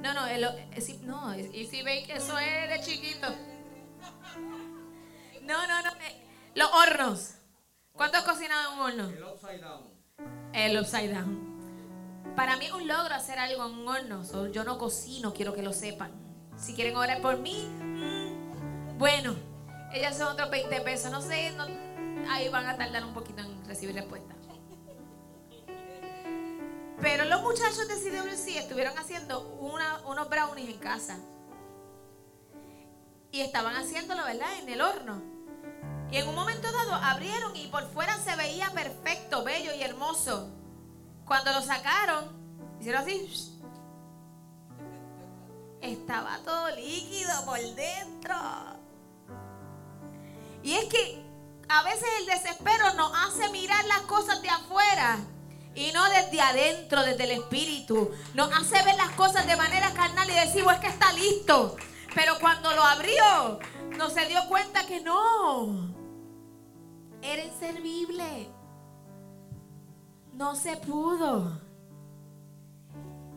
no, 0.00 0.14
no, 0.14 0.26
el, 0.26 0.42
no, 1.02 1.32
Easy 1.34 1.82
Bake, 1.82 2.12
eso 2.14 2.38
es 2.38 2.68
de 2.68 2.80
chiquito. 2.82 3.28
No, 5.42 5.66
no, 5.66 5.82
no. 5.82 5.90
Eh, 5.90 6.26
los 6.54 6.70
hornos. 6.72 7.39
¿Cuánto 7.94 8.18
has 8.18 8.24
cocinado 8.24 8.72
en 8.72 8.78
un 8.78 8.84
horno? 8.84 9.08
El 9.08 9.24
upside 9.24 9.60
down. 9.60 9.90
El 10.52 10.80
upside 10.80 11.12
down. 11.12 11.50
Para 12.36 12.56
mí 12.56 12.66
es 12.66 12.72
un 12.72 12.86
logro 12.86 13.14
hacer 13.14 13.38
algo 13.38 13.66
en 13.66 13.74
un 13.74 13.88
horno. 13.88 14.50
yo 14.50 14.64
no 14.64 14.78
cocino, 14.78 15.34
quiero 15.34 15.54
que 15.54 15.62
lo 15.62 15.72
sepan. 15.72 16.12
Si 16.56 16.74
quieren 16.74 16.96
orar 16.96 17.20
por 17.20 17.38
mí, 17.38 17.68
mm, 17.68 18.98
bueno, 18.98 19.34
ellas 19.92 20.16
son 20.16 20.28
otros 20.28 20.50
20 20.50 20.80
pesos. 20.82 21.10
No 21.10 21.20
sé, 21.20 21.52
ahí 22.30 22.48
van 22.48 22.66
a 22.66 22.76
tardar 22.76 23.04
un 23.04 23.14
poquito 23.14 23.42
en 23.42 23.64
recibir 23.66 23.94
respuesta. 23.94 24.34
Pero 27.00 27.24
los 27.24 27.42
muchachos 27.42 27.88
de 27.88 27.94
CWC 27.94 28.58
estuvieron 28.58 28.96
haciendo 28.98 29.48
unos 29.58 30.28
brownies 30.28 30.68
en 30.68 30.78
casa. 30.78 31.18
Y 33.32 33.40
estaban 33.40 33.74
haciéndolo, 33.76 34.24
¿verdad? 34.24 34.58
En 34.60 34.68
el 34.68 34.80
horno. 34.80 35.22
Y 36.10 36.16
en 36.16 36.28
un 36.28 36.34
momento 36.34 36.70
dado 36.72 36.94
abrieron 36.94 37.54
y 37.54 37.68
por 37.68 37.88
fuera 37.92 38.18
se 38.18 38.34
veía 38.36 38.70
perfecto, 38.70 39.44
bello 39.44 39.72
y 39.74 39.82
hermoso. 39.82 40.50
Cuando 41.24 41.52
lo 41.52 41.62
sacaron, 41.62 42.26
hicieron 42.80 43.02
así. 43.02 43.56
Estaba 45.80 46.38
todo 46.44 46.74
líquido 46.74 47.44
por 47.44 47.60
dentro. 47.60 48.34
Y 50.62 50.74
es 50.74 50.84
que 50.86 51.24
a 51.68 51.84
veces 51.84 52.08
el 52.18 52.26
desespero 52.26 52.94
nos 52.94 53.12
hace 53.14 53.48
mirar 53.50 53.84
las 53.84 54.00
cosas 54.00 54.42
de 54.42 54.50
afuera 54.50 55.18
y 55.74 55.92
no 55.92 56.04
desde 56.10 56.40
adentro, 56.40 57.02
desde 57.04 57.24
el 57.24 57.30
espíritu. 57.30 58.10
Nos 58.34 58.52
hace 58.52 58.82
ver 58.82 58.96
las 58.96 59.10
cosas 59.12 59.46
de 59.46 59.54
manera 59.54 59.92
carnal 59.92 60.28
y 60.28 60.34
decimos 60.34 60.74
es 60.74 60.80
que 60.80 60.88
está 60.88 61.12
listo. 61.12 61.76
Pero 62.14 62.38
cuando 62.40 62.72
lo 62.72 62.82
abrió, 62.82 63.60
no 63.96 64.10
se 64.10 64.26
dio 64.26 64.40
cuenta 64.48 64.84
que 64.86 65.00
no. 65.00 65.99
Era 67.22 67.44
inservible. 67.44 68.48
No 70.34 70.54
se 70.54 70.76
pudo. 70.76 71.60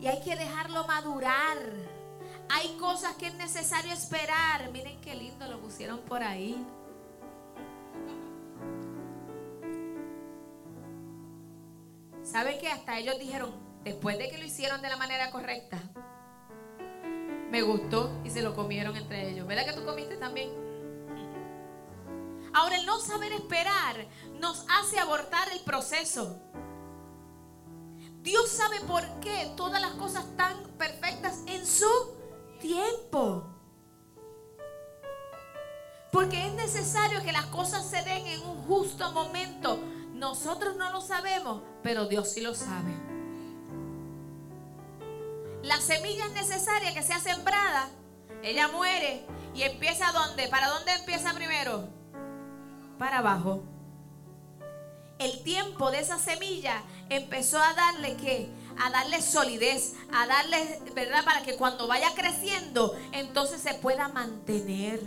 Y 0.00 0.06
hay 0.06 0.22
que 0.22 0.36
dejarlo 0.36 0.86
madurar. 0.86 1.58
Hay 2.48 2.76
cosas 2.78 3.14
que 3.16 3.26
es 3.26 3.34
necesario 3.34 3.92
esperar. 3.92 4.70
Miren 4.72 5.00
qué 5.00 5.14
lindo 5.14 5.46
lo 5.48 5.60
pusieron 5.60 6.00
por 6.00 6.22
ahí. 6.22 6.64
¿Saben 12.22 12.58
qué? 12.58 12.68
Hasta 12.68 12.98
ellos 12.98 13.18
dijeron, 13.18 13.52
después 13.84 14.18
de 14.18 14.28
que 14.30 14.38
lo 14.38 14.44
hicieron 14.44 14.80
de 14.82 14.88
la 14.88 14.96
manera 14.96 15.30
correcta, 15.30 15.78
me 17.50 17.62
gustó 17.62 18.10
y 18.24 18.30
se 18.30 18.42
lo 18.42 18.54
comieron 18.54 18.96
entre 18.96 19.30
ellos. 19.30 19.46
¿Verdad 19.46 19.66
que 19.66 19.74
tú 19.74 19.84
comiste 19.84 20.16
también? 20.16 20.63
Ahora 22.54 22.76
el 22.76 22.86
no 22.86 23.00
saber 23.00 23.32
esperar 23.32 24.06
nos 24.38 24.64
hace 24.70 25.00
abortar 25.00 25.48
el 25.52 25.60
proceso. 25.60 26.40
Dios 28.22 28.48
sabe 28.48 28.80
por 28.82 29.02
qué 29.18 29.52
todas 29.56 29.82
las 29.82 29.94
cosas 29.94 30.24
están 30.24 30.56
perfectas 30.78 31.40
en 31.46 31.66
su 31.66 31.90
tiempo. 32.60 33.44
Porque 36.12 36.46
es 36.46 36.54
necesario 36.54 37.24
que 37.24 37.32
las 37.32 37.46
cosas 37.46 37.84
se 37.90 38.02
den 38.02 38.24
en 38.28 38.42
un 38.42 38.64
justo 38.68 39.10
momento. 39.10 39.76
Nosotros 40.12 40.76
no 40.76 40.92
lo 40.92 41.00
sabemos, 41.00 41.60
pero 41.82 42.06
Dios 42.06 42.30
sí 42.30 42.40
lo 42.40 42.54
sabe. 42.54 42.94
La 45.64 45.80
semilla 45.80 46.26
es 46.26 46.32
necesaria 46.32 46.94
que 46.94 47.02
sea 47.02 47.18
sembrada. 47.18 47.88
Ella 48.44 48.68
muere 48.68 49.26
y 49.56 49.62
empieza 49.62 50.12
dónde? 50.12 50.46
¿Para 50.46 50.68
dónde 50.68 50.92
empieza 50.92 51.34
primero? 51.34 51.93
Para 52.98 53.18
abajo. 53.18 53.62
El 55.18 55.42
tiempo 55.42 55.90
de 55.90 56.00
esa 56.00 56.18
semilla 56.18 56.82
empezó 57.08 57.58
a 57.58 57.72
darle 57.74 58.16
qué? 58.16 58.48
A 58.78 58.90
darle 58.90 59.22
solidez, 59.22 59.94
a 60.12 60.26
darle, 60.26 60.80
¿verdad? 60.94 61.24
Para 61.24 61.42
que 61.42 61.56
cuando 61.56 61.86
vaya 61.86 62.08
creciendo, 62.14 62.96
entonces 63.12 63.60
se 63.60 63.74
pueda 63.74 64.08
mantener. 64.08 65.00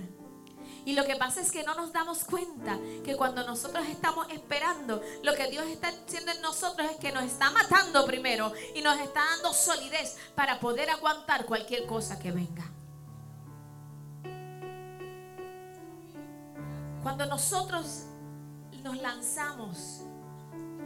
Y 0.86 0.93
lo 0.93 1.04
que 1.04 1.17
pasa 1.17 1.41
es 1.41 1.52
que 1.52 1.63
no 1.63 1.76
nos 1.76 1.91
damos 1.91 2.23
cuenta 2.23 2.80
que 3.04 3.17
cuando 3.17 3.45
nosotros 3.45 3.86
estamos 3.89 4.26
esperando, 4.32 5.02
lo 5.21 5.36
que 5.36 5.52
Dios 5.52 5.65
está 5.67 5.89
haciendo 5.89 6.32
en 6.32 6.41
nosotros 6.41 6.89
es 6.89 6.95
que 6.95 7.12
nos 7.12 7.26
está 7.26 7.52
matando 7.52 8.06
primero 8.06 8.54
y 8.73 8.82
nos 8.82 8.97
está 8.97 9.19
dando 9.19 9.52
solidez 9.52 10.15
para 10.34 10.62
poder 10.62 10.89
aguantar 10.89 11.45
cualquier 11.45 11.86
cosa 11.86 12.17
que 12.17 12.32
venga. 12.32 12.71
Cuando 17.08 17.26
nosotros 17.26 18.04
nos 18.84 18.98
lanzamos 18.98 20.02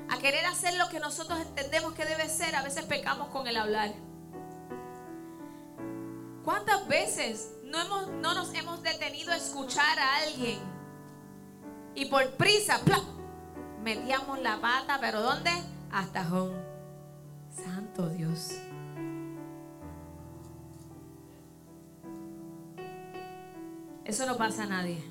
a 0.07 0.19
querer 0.19 0.45
hacer 0.45 0.75
lo 0.75 0.88
que 0.88 0.99
nosotros 0.99 1.39
entendemos 1.39 1.93
que 1.93 2.05
debe 2.05 2.29
ser, 2.29 2.55
a 2.55 2.62
veces 2.62 2.86
pecamos 2.86 3.29
con 3.29 3.47
el 3.47 3.57
hablar. 3.57 3.91
¿Cuántas 6.45 6.88
veces 6.88 7.53
no, 7.63 7.81
hemos, 7.81 8.07
no 8.10 8.36
nos 8.36 8.53
hemos 8.53 8.84
detenido 8.84 9.31
a 9.31 9.36
escuchar 9.36 9.97
a 9.97 10.17
alguien? 10.17 10.60
Y 11.95 12.05
por 12.05 12.29
prisa, 12.36 12.79
metíamos 13.81 14.39
la 14.43 14.62
pata, 14.62 14.99
pero 15.01 15.23
¿dónde? 15.23 15.49
Hasta 15.91 16.21
home. 16.31 16.53
Santo 17.49 18.10
Dios. 18.10 18.51
Eso 24.05 24.27
no 24.27 24.38
pasa 24.38 24.65
a 24.65 24.67
nadie. 24.67 25.11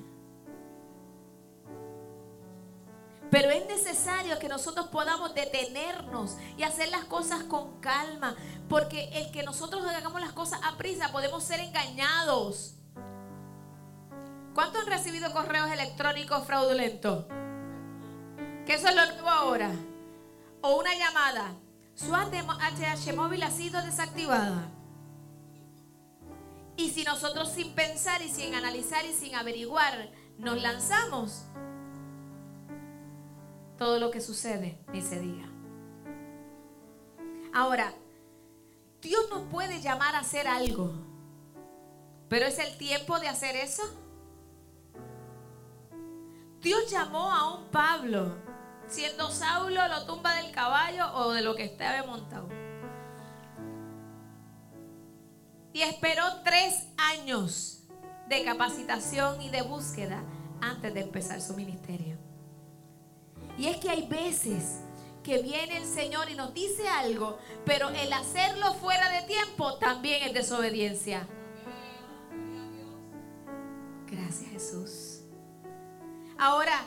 Pero 3.31 3.49
es 3.49 3.65
necesario 3.65 4.37
que 4.37 4.49
nosotros 4.49 4.87
podamos 4.87 5.33
detenernos 5.33 6.35
y 6.57 6.63
hacer 6.63 6.89
las 6.89 7.05
cosas 7.05 7.43
con 7.45 7.79
calma. 7.79 8.35
Porque 8.69 9.09
el 9.13 9.31
que 9.31 9.41
nosotros 9.41 9.83
hagamos 9.87 10.21
las 10.21 10.33
cosas 10.33 10.59
a 10.63 10.77
prisa 10.77 11.11
podemos 11.11 11.43
ser 11.43 11.61
engañados. 11.61 12.75
¿Cuántos 14.53 14.81
han 14.81 14.87
recibido 14.87 15.31
correos 15.31 15.71
electrónicos 15.71 16.45
fraudulentos? 16.45 17.25
que 18.65 18.73
eso 18.75 18.87
es 18.87 18.95
lo 18.95 19.05
nuevo 19.05 19.29
ahora, 19.29 19.71
o 20.61 20.77
una 20.77 20.93
llamada, 20.95 21.53
su 21.95 22.13
ATH 22.13 23.15
móvil 23.15 23.43
ha 23.43 23.51
sido 23.51 23.81
desactivada. 23.81 24.69
Y 26.77 26.89
si 26.89 27.03
nosotros 27.03 27.51
sin 27.51 27.73
pensar 27.73 28.21
y 28.21 28.29
sin 28.29 28.55
analizar 28.55 29.05
y 29.05 29.13
sin 29.13 29.35
averiguar 29.35 30.09
nos 30.37 30.61
lanzamos, 30.61 31.43
todo 33.81 33.97
lo 33.97 34.11
que 34.11 34.21
sucede 34.21 34.77
ni 34.93 35.01
se 35.01 35.19
diga. 35.19 35.49
Ahora, 37.51 37.91
Dios 39.01 39.25
nos 39.31 39.47
puede 39.51 39.81
llamar 39.81 40.13
a 40.13 40.19
hacer 40.19 40.47
algo, 40.47 40.93
pero 42.29 42.45
¿es 42.45 42.59
el 42.59 42.77
tiempo 42.77 43.19
de 43.19 43.27
hacer 43.27 43.55
eso? 43.55 43.81
Dios 46.59 46.91
llamó 46.91 47.31
a 47.31 47.55
un 47.55 47.71
Pablo, 47.71 48.35
siendo 48.87 49.31
Saulo 49.31 49.87
lo 49.87 50.05
tumba 50.05 50.35
del 50.35 50.51
caballo 50.51 51.15
o 51.15 51.31
de 51.31 51.41
lo 51.41 51.55
que 51.55 51.63
estaba 51.63 52.05
montado. 52.05 52.49
Y 55.73 55.81
esperó 55.81 56.43
tres 56.43 56.87
años 56.97 57.87
de 58.29 58.43
capacitación 58.43 59.41
y 59.41 59.49
de 59.49 59.63
búsqueda 59.63 60.23
antes 60.61 60.93
de 60.93 61.01
empezar 61.01 61.41
su 61.41 61.55
ministerio. 61.55 62.20
Y 63.57 63.67
es 63.67 63.77
que 63.77 63.89
hay 63.89 64.07
veces 64.07 64.81
que 65.23 65.41
viene 65.41 65.77
el 65.77 65.85
Señor 65.85 66.29
y 66.29 66.35
nos 66.35 66.53
dice 66.53 66.87
algo, 66.87 67.37
pero 67.65 67.89
el 67.89 68.11
hacerlo 68.11 68.73
fuera 68.75 69.09
de 69.09 69.27
tiempo 69.27 69.75
también 69.75 70.23
es 70.23 70.33
desobediencia. 70.33 71.27
Gracias 74.07 74.49
Jesús. 74.51 75.21
Ahora, 76.37 76.81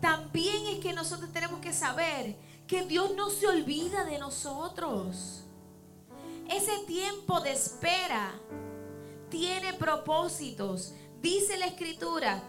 también 0.00 0.66
es 0.68 0.78
que 0.78 0.92
nosotros 0.92 1.30
tenemos 1.32 1.60
que 1.60 1.72
saber 1.72 2.36
que 2.66 2.82
Dios 2.86 3.14
no 3.14 3.28
se 3.28 3.46
olvida 3.46 4.04
de 4.04 4.18
nosotros. 4.18 5.44
Ese 6.48 6.78
tiempo 6.86 7.40
de 7.40 7.52
espera 7.52 8.32
tiene 9.28 9.74
propósitos. 9.74 10.94
Dice 11.20 11.58
la 11.58 11.66
escritura, 11.66 12.42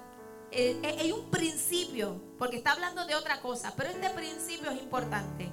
eh, 0.52 0.78
eh, 0.84 0.98
hay 1.00 1.12
un 1.14 1.30
principio, 1.30 2.22
porque 2.38 2.58
está 2.58 2.74
hablando 2.74 3.06
de 3.06 3.16
otra 3.16 3.42
cosa, 3.42 3.74
pero 3.78 3.90
este 3.90 4.10
principio 4.10 4.70
es 4.70 4.82
importante. 4.82 5.50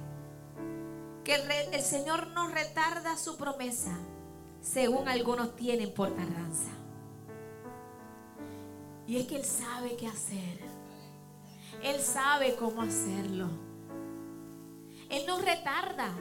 Que 1.23 1.35
el, 1.35 1.81
Señor 1.81 2.27
no 2.27 2.49
retarda 2.49 3.15
su 3.15 3.37
promesa, 3.37 3.97
según 4.61 5.07
algunos 5.07 5.55
tienen 5.55 5.93
por 5.93 6.13
tardanza. 6.15 6.71
Y 9.07 9.17
es 9.17 9.27
que 9.27 9.37
Él 9.37 9.45
sabe 9.45 9.95
qué 9.95 10.07
hacer. 10.07 10.59
Él 11.81 12.01
sabe 12.01 12.55
cómo 12.55 12.81
hacerlo. 12.81 13.47
Él 15.09 15.23
no 15.27 15.39
retarda. 15.39 16.11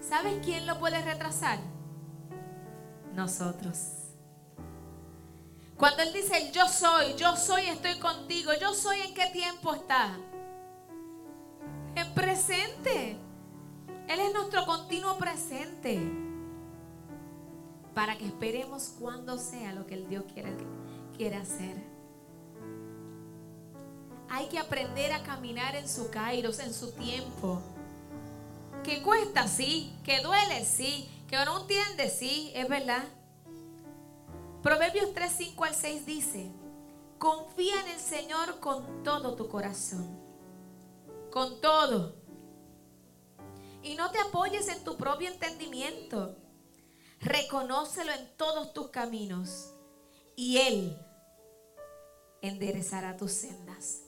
¿Sabes 0.00 0.44
quién 0.44 0.66
lo 0.66 0.78
puede 0.80 1.00
retrasar? 1.02 1.58
Nosotros. 3.14 4.01
Cuando 5.82 6.04
Él 6.04 6.12
dice 6.12 6.52
yo 6.52 6.68
soy, 6.68 7.16
yo 7.16 7.36
soy, 7.36 7.62
estoy 7.62 7.98
contigo, 7.98 8.52
yo 8.60 8.72
soy 8.72 9.00
en 9.00 9.14
qué 9.14 9.26
tiempo 9.32 9.74
está. 9.74 10.16
En 11.96 12.14
presente. 12.14 13.16
Él 14.06 14.20
es 14.20 14.32
nuestro 14.32 14.64
continuo 14.64 15.18
presente. 15.18 16.00
Para 17.94 18.16
que 18.16 18.26
esperemos 18.26 18.94
cuando 19.00 19.36
sea 19.38 19.72
lo 19.72 19.84
que 19.84 19.94
el 19.94 20.08
Dios 20.08 20.22
quiere, 20.32 20.52
quiere 21.16 21.34
hacer. 21.34 21.76
Hay 24.30 24.46
que 24.46 24.60
aprender 24.60 25.12
a 25.12 25.24
caminar 25.24 25.74
en 25.74 25.88
su 25.88 26.10
kairos, 26.10 26.60
en 26.60 26.72
su 26.72 26.92
tiempo. 26.92 27.60
Que 28.84 29.02
cuesta, 29.02 29.48
sí. 29.48 29.92
Que 30.04 30.20
duele, 30.20 30.64
sí. 30.64 31.10
Que 31.26 31.44
no 31.44 31.62
entiende, 31.62 32.08
sí. 32.08 32.52
Es 32.54 32.68
verdad. 32.68 33.02
Proverbios 34.62 35.12
3, 35.12 35.32
5 35.36 35.64
al 35.64 35.74
6 35.74 36.06
dice, 36.06 36.52
confía 37.18 37.80
en 37.80 37.88
el 37.88 37.98
Señor 37.98 38.60
con 38.60 39.02
todo 39.02 39.34
tu 39.34 39.48
corazón. 39.48 40.20
Con 41.32 41.60
todo. 41.60 42.14
Y 43.82 43.96
no 43.96 44.12
te 44.12 44.18
apoyes 44.18 44.68
en 44.68 44.84
tu 44.84 44.96
propio 44.96 45.28
entendimiento. 45.28 46.36
Reconócelo 47.20 48.12
en 48.12 48.36
todos 48.36 48.72
tus 48.72 48.90
caminos. 48.90 49.72
Y 50.36 50.58
Él 50.58 50.96
enderezará 52.40 53.16
tus 53.16 53.32
sendas. 53.32 54.02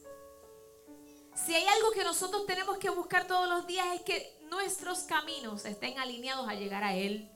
Si 1.35 1.53
hay 1.53 1.65
algo 1.67 1.91
que 1.91 2.05
nosotros 2.05 2.47
tenemos 2.47 2.79
que 2.79 2.91
buscar 2.91 3.27
todos 3.27 3.49
los 3.49 3.67
días 3.67 3.87
es 3.95 4.03
que 4.03 4.39
nuestros 4.51 5.01
caminos 5.01 5.65
estén 5.65 5.99
alineados 5.99 6.49
a 6.49 6.55
llegar 6.55 6.85
a 6.85 6.95
Él. 6.95 7.34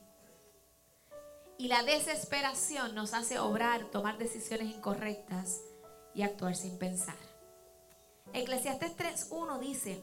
Y 1.59 1.67
la 1.67 1.83
desesperación 1.83 2.95
nos 2.95 3.13
hace 3.13 3.37
obrar, 3.37 3.91
tomar 3.91 4.17
decisiones 4.17 4.73
incorrectas 4.73 5.61
y 6.15 6.21
actuar 6.21 6.55
sin 6.55 6.79
pensar. 6.79 7.17
Eclesiastes 8.31 8.95
3.1 8.95 9.59
dice, 9.59 10.01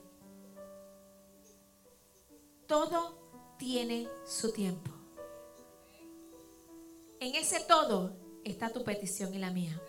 todo 2.66 3.57
tiene 3.59 4.07
su 4.27 4.53
tiempo. 4.53 4.90
En 7.21 7.35
ese 7.35 7.61
todo 7.61 8.14
está 8.45 8.69
tu 8.69 8.85
petición 8.85 9.33
y 9.33 9.38
la 9.38 9.51
mía. 9.51 9.81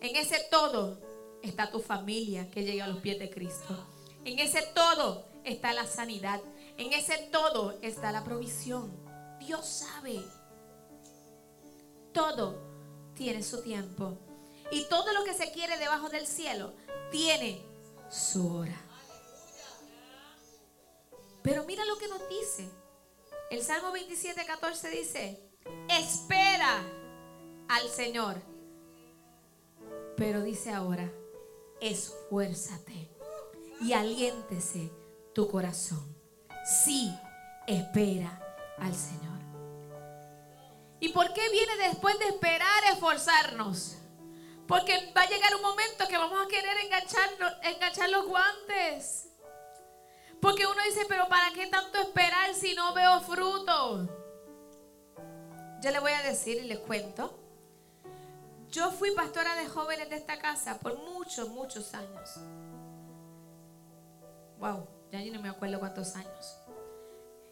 En 0.00 0.14
ese 0.14 0.38
todo 0.52 1.00
está 1.42 1.72
tu 1.72 1.80
familia 1.80 2.48
que 2.52 2.62
llega 2.62 2.84
a 2.84 2.88
los 2.88 3.00
pies 3.00 3.18
de 3.18 3.28
Cristo. 3.28 3.76
En 4.24 4.38
ese 4.38 4.62
todo 4.72 5.26
está 5.42 5.72
la 5.72 5.84
sanidad. 5.84 6.40
En 6.76 6.92
ese 6.92 7.28
todo 7.32 7.76
está 7.82 8.12
la 8.12 8.22
provisión. 8.22 8.96
Dios 9.40 9.66
sabe. 9.66 10.22
Todo 12.14 12.56
tiene 13.14 13.42
su 13.42 13.62
tiempo. 13.62 14.16
Y 14.70 14.84
todo 14.88 15.12
lo 15.12 15.24
que 15.24 15.34
se 15.34 15.52
quiere 15.52 15.76
debajo 15.76 16.08
del 16.08 16.26
cielo 16.26 16.72
tiene 17.10 17.62
su 18.08 18.56
hora. 18.56 18.80
Pero 21.42 21.64
mira 21.64 21.84
lo 21.84 21.98
que 21.98 22.08
nos 22.08 22.26
dice. 22.28 22.70
El 23.50 23.62
Salmo 23.62 23.92
27, 23.92 24.46
14 24.46 24.88
dice, 24.88 25.40
espera 25.90 26.82
al 27.68 27.88
Señor. 27.88 28.36
Pero 30.16 30.42
dice 30.42 30.70
ahora, 30.70 31.12
esfuérzate 31.80 33.10
y 33.80 33.92
aliéntese 33.92 34.90
tu 35.34 35.50
corazón. 35.50 36.16
Sí, 36.84 37.12
espera 37.66 38.40
al 38.78 38.94
Señor. 38.94 39.34
¿Y 41.04 41.10
por 41.10 41.34
qué 41.34 41.42
viene 41.50 41.76
después 41.76 42.18
de 42.18 42.28
esperar 42.28 42.82
esforzarnos? 42.90 43.98
Porque 44.66 45.12
va 45.14 45.20
a 45.20 45.28
llegar 45.28 45.54
un 45.54 45.60
momento 45.60 46.08
que 46.08 46.16
vamos 46.16 46.42
a 46.42 46.48
querer 46.48 46.78
enganchar 47.62 48.08
los 48.08 48.26
guantes. 48.26 49.28
Porque 50.40 50.64
uno 50.64 50.82
dice, 50.82 51.04
pero 51.06 51.28
¿para 51.28 51.50
qué 51.52 51.66
tanto 51.66 51.98
esperar 51.98 52.54
si 52.54 52.74
no 52.74 52.94
veo 52.94 53.20
fruto? 53.20 54.08
Yo 55.82 55.90
le 55.90 55.98
voy 55.98 56.12
a 56.12 56.22
decir 56.22 56.64
y 56.64 56.68
les 56.68 56.78
cuento. 56.78 57.38
Yo 58.70 58.90
fui 58.90 59.10
pastora 59.10 59.56
de 59.56 59.68
jóvenes 59.68 60.08
de 60.08 60.16
esta 60.16 60.38
casa 60.38 60.78
por 60.78 60.96
muchos, 60.96 61.50
muchos 61.50 61.92
años. 61.92 62.30
Wow, 64.58 64.88
ya 65.12 65.20
yo 65.20 65.34
no 65.34 65.42
me 65.42 65.50
acuerdo 65.50 65.78
cuántos 65.78 66.16
años. 66.16 66.63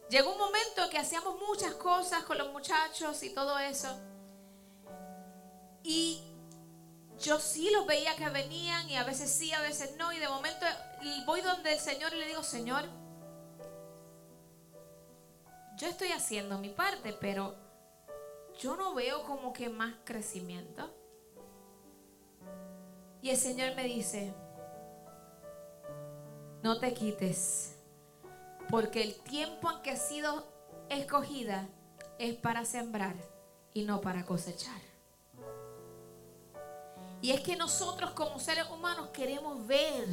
Llegó 0.09 0.33
un 0.33 0.39
momento 0.39 0.91
que 0.91 0.99
hacíamos 0.99 1.39
muchas 1.49 1.75
cosas 1.75 2.25
con 2.25 2.37
los 2.39 2.53
muchachos 2.53 3.23
y 3.23 3.31
todo 3.31 3.59
eso. 3.59 3.89
Y 5.83 6.23
yo 7.19 7.39
sí 7.41 7.71
los 7.71 7.87
veía 7.87 8.15
que 8.17 8.29
venían 8.29 8.89
y 8.91 8.97
a 8.97 9.05
veces 9.05 9.31
sí, 9.31 9.53
a 9.53 9.61
veces 9.61 9.97
no. 9.97 10.13
Y 10.13 10.19
de 10.19 10.29
momento 10.29 10.67
voy 11.27 11.41
donde 11.41 11.73
el 11.73 11.79
Señor 11.79 12.13
y 12.15 12.19
le 12.19 12.27
digo, 12.27 12.43
Señor, 12.43 12.85
yo 15.77 15.89
estoy 15.89 16.13
haciendo 16.13 16.59
mi 16.59 16.69
parte, 16.69 17.13
pero 17.13 17.55
yo 18.59 18.77
no 18.77 18.95
veo 18.95 19.25
como 19.25 19.53
que 19.53 19.69
más 19.69 19.95
crecimiento. 20.05 20.95
Y 23.23 23.31
el 23.31 23.37
Señor 23.37 23.75
me 23.77 23.85
dice, 23.85 24.35
no 26.63 26.79
te 26.79 26.93
quites, 26.93 27.77
porque 28.73 29.03
el 29.03 29.15
tiempo 29.17 29.71
en 29.71 29.83
que 29.83 29.91
has 29.91 30.09
sido 30.09 30.47
escogida 30.89 31.69
es 32.19 32.35
para 32.37 32.65
sembrar 32.65 33.15
y 33.75 33.83
no 33.83 34.01
para 34.01 34.25
cosechar. 34.25 34.81
Y 37.21 37.33
es 37.33 37.43
que 37.43 37.55
nosotros 37.55 38.13
como 38.13 38.39
seres 38.39 38.65
humanos 38.71 39.11
queremos 39.13 39.67
ver. 39.67 40.07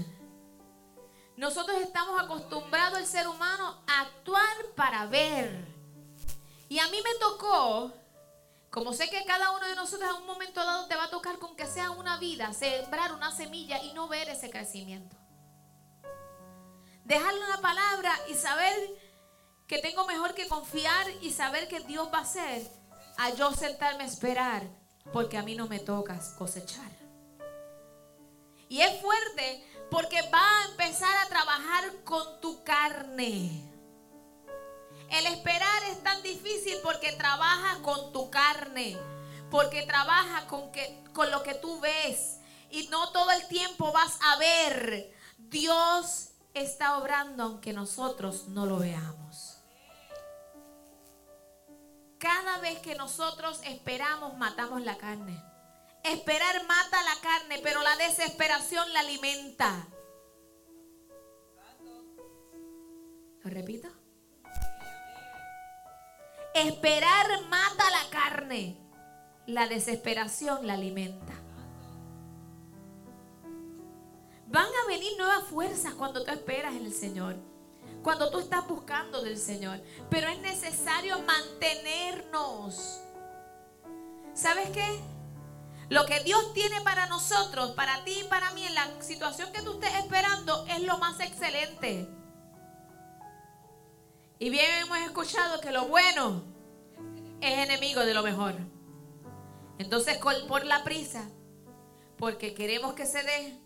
Nosotros 1.37 1.77
estamos 1.79 2.21
acostumbrados 2.21 2.99
el 2.99 3.05
ser 3.05 3.29
humano 3.29 3.81
a 3.87 4.01
actuar 4.01 4.65
para 4.75 5.05
ver. 5.05 5.65
Y 6.67 6.79
a 6.79 6.89
mí 6.89 6.97
me 7.01 7.17
tocó 7.17 7.93
como 8.69 8.91
sé 8.91 9.09
que 9.09 9.23
cada 9.23 9.51
uno 9.51 9.69
de 9.69 9.75
nosotros 9.75 10.09
en 10.09 10.17
un 10.17 10.27
momento 10.27 10.65
dado 10.65 10.85
te 10.87 10.97
va 10.97 11.05
a 11.05 11.09
tocar 11.09 11.39
con 11.39 11.55
que 11.55 11.65
sea 11.65 11.91
una 11.91 12.17
vida, 12.17 12.51
sembrar 12.51 13.13
una 13.13 13.31
semilla 13.31 13.81
y 13.81 13.93
no 13.93 14.09
ver 14.09 14.27
ese 14.27 14.49
crecimiento. 14.49 15.18
Dejarle 17.09 17.43
una 17.43 17.59
palabra 17.59 18.17
y 18.29 18.35
saber 18.35 18.77
que 19.67 19.79
tengo 19.79 20.05
mejor 20.05 20.35
que 20.35 20.47
confiar 20.47 21.07
y 21.21 21.31
saber 21.31 21.67
que 21.67 21.79
Dios 21.81 22.07
va 22.13 22.19
a 22.19 22.21
hacer 22.21 22.61
a 23.17 23.31
yo 23.31 23.51
sentarme 23.51 24.03
a 24.03 24.07
esperar 24.07 24.63
porque 25.11 25.37
a 25.37 25.41
mí 25.41 25.55
no 25.55 25.67
me 25.67 25.79
toca 25.79 26.19
cosechar. 26.37 26.91
Y 28.69 28.81
es 28.81 29.01
fuerte 29.01 29.67
porque 29.89 30.21
va 30.29 30.61
a 30.61 30.65
empezar 30.65 31.17
a 31.17 31.29
trabajar 31.29 32.03
con 32.03 32.39
tu 32.41 32.63
carne. 32.63 33.67
El 35.09 35.25
esperar 35.25 35.83
es 35.89 36.03
tan 36.03 36.21
difícil 36.21 36.77
porque 36.83 37.11
trabaja 37.13 37.81
con 37.81 38.13
tu 38.13 38.29
carne, 38.29 38.95
porque 39.49 39.81
trabaja 39.81 40.45
con, 40.45 40.71
que, 40.71 41.03
con 41.13 41.31
lo 41.31 41.41
que 41.41 41.55
tú 41.55 41.79
ves 41.79 42.37
y 42.69 42.87
no 42.89 43.11
todo 43.11 43.31
el 43.31 43.47
tiempo 43.47 43.91
vas 43.91 44.19
a 44.21 44.37
ver. 44.37 45.11
Dios 45.39 46.28
está 46.53 46.97
obrando 46.97 47.43
aunque 47.43 47.73
nosotros 47.73 48.47
no 48.47 48.65
lo 48.65 48.79
veamos. 48.79 49.57
Cada 52.17 52.59
vez 52.59 52.79
que 52.79 52.95
nosotros 52.95 53.61
esperamos, 53.63 54.37
matamos 54.37 54.81
la 54.81 54.97
carne. 54.97 55.41
Esperar 56.03 56.65
mata 56.65 57.03
la 57.03 57.21
carne, 57.21 57.59
pero 57.63 57.81
la 57.81 57.95
desesperación 57.95 58.91
la 58.93 58.99
alimenta. 59.01 59.87
¿Lo 63.43 63.49
repito? 63.49 63.87
Esperar 66.53 67.41
mata 67.47 67.89
la 67.89 68.09
carne. 68.09 68.77
La 69.45 69.67
desesperación 69.67 70.67
la 70.67 70.73
alimenta. 70.73 71.33
Van 74.49 74.65
a 74.65 74.87
venir 74.87 75.15
nuevas 75.15 75.43
fuerzas 75.43 75.93
cuando 75.93 76.23
tú 76.23 76.31
esperas 76.31 76.73
en 76.73 76.85
el 76.85 76.93
Señor. 76.93 77.35
Cuando 78.01 78.31
tú 78.31 78.39
estás 78.39 78.67
buscando 78.67 79.21
del 79.21 79.37
Señor. 79.37 79.79
Pero 80.09 80.27
es 80.27 80.39
necesario 80.39 81.19
mantenernos. 81.19 82.99
¿Sabes 84.33 84.71
qué? 84.71 84.99
Lo 85.89 86.05
que 86.07 86.21
Dios 86.21 86.53
tiene 86.53 86.81
para 86.81 87.05
nosotros, 87.05 87.71
para 87.71 88.03
ti 88.03 88.21
y 88.21 88.27
para 88.27 88.51
mí, 88.53 88.63
en 88.63 88.73
la 88.73 89.01
situación 89.01 89.51
que 89.51 89.61
tú 89.61 89.73
estés 89.73 89.93
esperando, 89.95 90.65
es 90.67 90.81
lo 90.81 90.97
más 90.97 91.19
excelente. 91.19 92.09
Y 94.39 94.49
bien 94.49 94.65
hemos 94.81 94.97
escuchado 94.99 95.61
que 95.61 95.71
lo 95.71 95.87
bueno 95.87 96.43
es 97.41 97.59
enemigo 97.59 98.01
de 98.01 98.15
lo 98.15 98.23
mejor. 98.23 98.55
Entonces, 99.77 100.17
por 100.17 100.65
la 100.65 100.83
prisa, 100.83 101.29
porque 102.17 102.53
queremos 102.53 102.93
que 102.93 103.05
se 103.05 103.23
dé, 103.23 103.59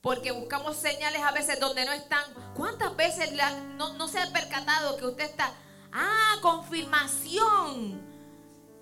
porque 0.00 0.32
buscamos 0.32 0.76
señales 0.76 1.22
a 1.22 1.32
veces 1.32 1.60
donde 1.60 1.84
no 1.84 1.92
están. 1.92 2.24
¿Cuántas 2.54 2.96
veces 2.96 3.32
no, 3.76 4.08
se 4.08 4.18
ha 4.18 4.32
percatado 4.32 4.96
que 4.96 5.06
usted 5.06 5.24
está, 5.24 5.52
ah, 5.92 6.36
confirmación? 6.40 8.00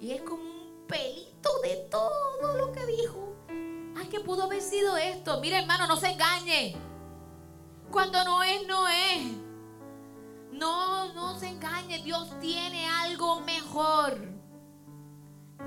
Y 0.01 0.13
es 0.13 0.23
como 0.23 0.43
un 0.43 0.87
pelito 0.87 1.61
de 1.63 1.89
todo 1.91 2.57
lo 2.57 2.73
que 2.73 2.87
dijo. 2.87 3.35
Ay, 3.97 4.07
que 4.09 4.21
pudo 4.21 4.45
haber 4.45 4.63
sido 4.63 4.97
esto. 4.97 5.41
Mire, 5.41 5.59
hermano, 5.59 5.89
no 5.89 5.97
se 5.97 6.11
engañe. 6.11 6.77
Cuando 7.91 8.23
no 8.25 8.43
es, 8.45 8.67
no 8.67 8.87
es. 8.87 9.23
No, 10.53 11.13
no 11.15 11.39
se 11.39 11.49
engañe. 11.49 11.99
Dios 12.05 12.29
tiene 12.41 12.89
algo 12.89 13.41
mejor. 13.41 14.17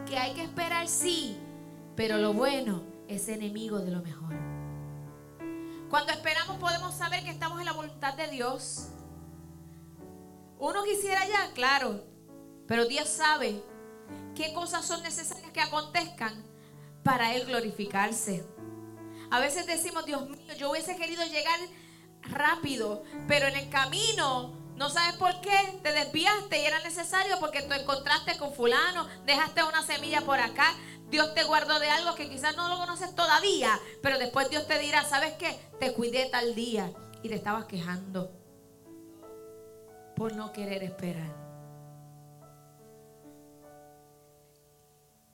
Que 0.06 0.18
hay 0.18 0.34
que 0.34 0.44
esperar, 0.44 0.88
sí. 0.88 1.38
Pero 1.98 2.18
lo 2.18 2.32
bueno 2.32 2.84
es 3.10 3.28
enemigo 3.28 3.80
de 3.80 3.92
lo 3.92 4.02
mejor. 4.02 4.51
Cuando 5.92 6.14
esperamos 6.14 6.56
podemos 6.56 6.96
saber 6.96 7.22
que 7.26 7.32
estamos 7.32 7.60
en 7.60 7.66
la 7.66 7.74
voluntad 7.74 8.14
de 8.14 8.30
Dios. 8.30 8.88
Uno 10.58 10.86
quisiera 10.86 11.28
ya, 11.28 11.52
claro, 11.54 12.06
pero 12.66 12.86
Dios 12.86 13.10
sabe 13.10 13.62
qué 14.34 14.54
cosas 14.54 14.86
son 14.86 15.04
necesarias 15.04 15.52
que 15.52 15.60
acontezcan 15.60 16.46
para 17.04 17.36
Él 17.36 17.46
glorificarse. 17.46 18.48
A 19.32 19.42
veces 19.42 19.68
decimos, 19.68 20.06
Dios 20.06 20.30
mío, 20.30 20.54
yo 20.58 20.72
hubiese 20.72 20.96
querido 20.96 21.26
llegar 21.26 21.60
rápido, 22.22 23.04
pero 23.28 23.48
en 23.48 23.58
el 23.58 23.70
camino 23.70 24.54
no 24.78 24.90
sabes 24.90 25.18
por 25.18 25.42
qué, 25.42 25.78
te 25.84 25.92
desviaste 25.92 26.58
y 26.58 26.66
era 26.68 26.80
necesario 26.84 27.38
porque 27.42 27.64
tú 27.64 27.74
encontraste 27.74 28.38
con 28.38 28.54
fulano, 28.54 29.10
dejaste 29.26 29.62
una 29.64 29.84
semilla 29.84 30.22
por 30.22 30.40
acá, 30.40 30.74
Dios 31.12 31.34
te 31.34 31.44
guardó 31.44 31.78
de 31.80 31.90
algo 31.90 32.16
que 32.16 32.30
quizás 32.30 32.56
no 32.56 32.70
lo 32.70 32.78
conoces 32.78 33.14
todavía, 33.14 33.78
pero 34.02 34.18
después 34.18 34.50
Dios 34.50 34.66
te 34.66 34.80
dirá, 34.80 35.04
¿sabes 35.04 35.34
qué? 35.34 35.60
Te 35.78 35.94
cuidé 35.94 36.30
tal 36.32 36.56
día 36.56 36.90
y 37.22 37.28
te 37.28 37.36
estabas 37.36 37.66
quejando 37.66 38.32
por 40.16 40.34
no 40.34 40.54
querer 40.54 40.84
esperar. 40.84 41.36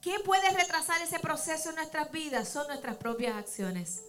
¿Qué 0.01 0.19
puede 0.25 0.49
retrasar 0.49 0.99
ese 1.03 1.19
proceso 1.19 1.69
en 1.69 1.75
nuestras 1.75 2.11
vidas? 2.11 2.49
Son 2.49 2.65
nuestras 2.65 2.95
propias 2.95 3.35
acciones. 3.35 4.01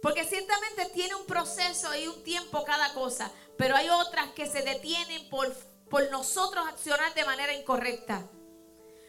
Porque 0.00 0.24
ciertamente 0.24 0.84
tiene 0.92 1.16
un 1.16 1.26
proceso 1.26 1.92
y 1.96 2.06
un 2.06 2.22
tiempo 2.22 2.62
cada 2.62 2.94
cosa, 2.94 3.32
pero 3.58 3.74
hay 3.74 3.88
otras 3.88 4.28
que 4.30 4.46
se 4.46 4.62
detienen 4.62 5.28
por, 5.28 5.52
por 5.90 6.08
nosotros 6.12 6.64
accionar 6.68 7.12
de 7.14 7.24
manera 7.24 7.52
incorrecta. 7.52 8.28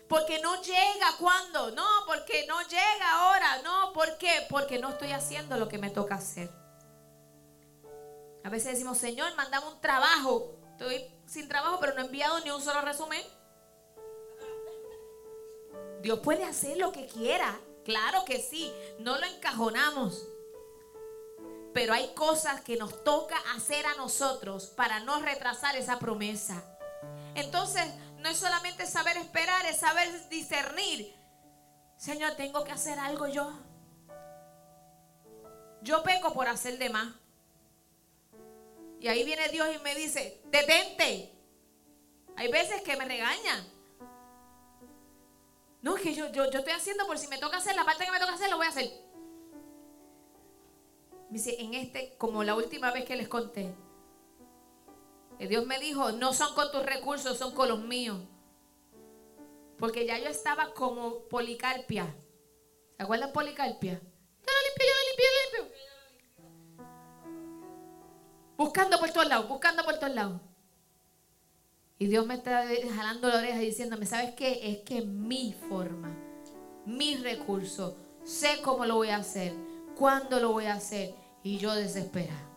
Porque 0.07 0.39
no 0.39 0.61
llega 0.61 1.17
cuando, 1.19 1.71
no, 1.71 1.85
porque 2.05 2.45
no 2.47 2.61
llega 2.61 3.11
ahora, 3.11 3.61
no, 3.63 3.91
¿por 3.93 4.17
qué? 4.17 4.45
Porque 4.49 4.77
no 4.77 4.89
estoy 4.89 5.11
haciendo 5.11 5.57
lo 5.57 5.67
que 5.67 5.79
me 5.79 5.89
toca 5.89 6.15
hacer. 6.15 6.49
A 8.43 8.49
veces 8.49 8.73
decimos, 8.73 8.99
Señor, 8.99 9.33
mandame 9.35 9.67
un 9.67 9.81
trabajo. 9.81 10.55
Estoy 10.73 11.11
sin 11.25 11.47
trabajo, 11.47 11.79
pero 11.79 11.95
no 11.95 12.01
he 12.01 12.05
enviado 12.05 12.39
ni 12.41 12.51
un 12.51 12.61
solo 12.61 12.81
resumen. 12.81 13.23
Dios 16.01 16.19
puede 16.19 16.43
hacer 16.43 16.77
lo 16.77 16.91
que 16.91 17.07
quiera, 17.07 17.59
claro 17.83 18.25
que 18.25 18.39
sí, 18.39 18.71
no 18.99 19.17
lo 19.17 19.25
encajonamos. 19.25 20.27
Pero 21.73 21.93
hay 21.93 22.13
cosas 22.13 22.61
que 22.61 22.77
nos 22.77 23.03
toca 23.03 23.35
hacer 23.55 23.87
a 23.87 23.95
nosotros 23.95 24.67
para 24.67 24.99
no 24.99 25.19
retrasar 25.19 25.75
esa 25.75 25.97
promesa. 25.97 26.63
Entonces, 27.33 27.83
no 28.25 28.31
es 28.31 28.37
solamente 28.37 28.87
saber 28.87 29.17
esperar, 29.17 29.67
es 29.67 29.77
saber 29.77 30.29
discernir. 30.29 31.13
Señor, 31.95 32.33
tengo 32.33 32.63
que 32.63 32.71
hacer 32.71 32.97
algo 32.97 33.27
yo. 33.27 33.53
Yo 35.83 36.01
peco 36.01 36.33
por 36.33 36.47
hacer 36.47 36.79
de 36.79 36.89
más. 36.89 37.13
Y 38.99 39.09
ahí 39.09 39.23
viene 39.23 39.47
Dios 39.49 39.67
y 39.75 39.83
me 39.83 39.93
dice, 39.93 40.41
detente. 40.45 41.31
Hay 42.35 42.51
veces 42.51 42.81
que 42.81 42.97
me 42.97 43.05
regañan. 43.05 43.63
No, 45.83 45.95
es 45.95 46.01
que 46.01 46.15
yo, 46.15 46.31
yo, 46.31 46.49
yo 46.49 46.59
estoy 46.59 46.73
haciendo 46.73 47.05
por 47.05 47.19
si 47.19 47.27
me 47.27 47.37
toca 47.37 47.57
hacer 47.57 47.75
la 47.75 47.85
parte 47.85 48.05
que 48.05 48.11
me 48.11 48.19
toca 48.19 48.33
hacer, 48.33 48.49
lo 48.49 48.57
voy 48.57 48.65
a 48.65 48.69
hacer. 48.69 48.89
Me 51.29 51.37
dice, 51.37 51.61
en 51.61 51.75
este, 51.75 52.17
como 52.17 52.43
la 52.43 52.55
última 52.55 52.89
vez 52.91 53.05
que 53.05 53.17
les 53.17 53.27
conté, 53.27 53.71
Dios 55.39 55.65
me 55.65 55.79
dijo, 55.79 56.11
no 56.11 56.33
son 56.33 56.55
con 56.55 56.71
tus 56.71 56.85
recursos, 56.85 57.37
son 57.37 57.53
con 57.53 57.69
los 57.69 57.79
míos. 57.79 58.19
Porque 59.77 60.05
ya 60.05 60.17
yo 60.17 60.27
estaba 60.27 60.73
como 60.73 61.19
Policarpia. 61.27 62.15
¿Se 62.97 63.03
acuerdan 63.03 63.33
Policarpia? 63.33 63.93
Yo 63.93 63.99
lo 63.99 64.61
limpio, 64.67 64.85
yo 64.87 64.93
lo 64.95 65.07
limpio, 65.09 65.25
yo 65.25 65.31
lo 65.31 65.59
limpio. 65.59 65.75
Buscando 68.57 68.99
por 68.99 69.11
todos 69.11 69.27
lados, 69.27 69.49
buscando 69.49 69.83
por 69.83 69.99
todos 69.99 70.15
lados. 70.15 70.41
Y 71.97 72.07
Dios 72.07 72.25
me 72.25 72.35
está 72.35 72.65
jalando 72.93 73.29
la 73.29 73.37
oreja 73.37 73.59
diciéndome, 73.59 74.05
¿sabes 74.05 74.33
qué? 74.35 74.71
Es 74.71 74.79
que 74.79 75.01
mi 75.01 75.53
forma, 75.69 76.15
mis 76.85 77.21
recursos, 77.21 77.95
sé 78.23 78.61
cómo 78.61 78.85
lo 78.85 78.95
voy 78.95 79.09
a 79.09 79.17
hacer, 79.17 79.53
cuándo 79.97 80.39
lo 80.39 80.51
voy 80.51 80.65
a 80.65 80.73
hacer. 80.73 81.13
Y 81.43 81.57
yo 81.57 81.73
desesperada. 81.75 82.54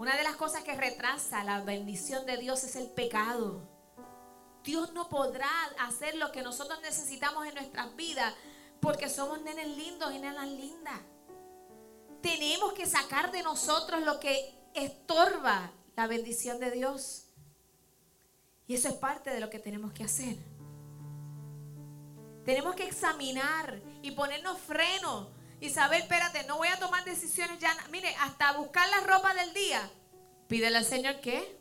Una 0.00 0.16
de 0.16 0.22
las 0.22 0.36
cosas 0.36 0.64
que 0.64 0.74
retrasa 0.74 1.44
la 1.44 1.60
bendición 1.60 2.24
de 2.24 2.38
Dios 2.38 2.64
es 2.64 2.74
el 2.74 2.86
pecado. 2.86 3.68
Dios 4.64 4.94
no 4.94 5.10
podrá 5.10 5.50
hacer 5.78 6.14
lo 6.14 6.32
que 6.32 6.40
nosotros 6.40 6.80
necesitamos 6.80 7.46
en 7.46 7.52
nuestras 7.52 7.94
vidas 7.96 8.32
porque 8.80 9.10
somos 9.10 9.42
nenes 9.42 9.68
lindos 9.76 10.10
y 10.14 10.18
nenas 10.18 10.48
lindas. 10.48 10.98
Tenemos 12.22 12.72
que 12.72 12.86
sacar 12.86 13.30
de 13.30 13.42
nosotros 13.42 14.00
lo 14.00 14.18
que 14.20 14.58
estorba 14.72 15.70
la 15.94 16.06
bendición 16.06 16.60
de 16.60 16.70
Dios. 16.70 17.26
Y 18.68 18.76
eso 18.76 18.88
es 18.88 18.94
parte 18.94 19.28
de 19.28 19.40
lo 19.40 19.50
que 19.50 19.58
tenemos 19.58 19.92
que 19.92 20.04
hacer. 20.04 20.38
Tenemos 22.46 22.74
que 22.74 22.84
examinar 22.84 23.82
y 24.00 24.12
ponernos 24.12 24.58
freno 24.60 25.28
y 25.60 25.68
saber, 25.68 26.02
espérate, 26.02 26.44
no 26.44 26.56
voy 26.56 26.68
a 26.68 26.78
tomar 26.78 27.04
decisiones 27.04 27.58
ya. 27.58 27.76
Mire, 27.90 28.14
hasta 28.16 28.52
buscar 28.52 28.88
la 28.88 29.00
ropa 29.00 29.34
del 29.34 29.52
día. 29.52 29.90
Pídele 30.48 30.78
al 30.78 30.86
Señor 30.86 31.20
qué. 31.20 31.60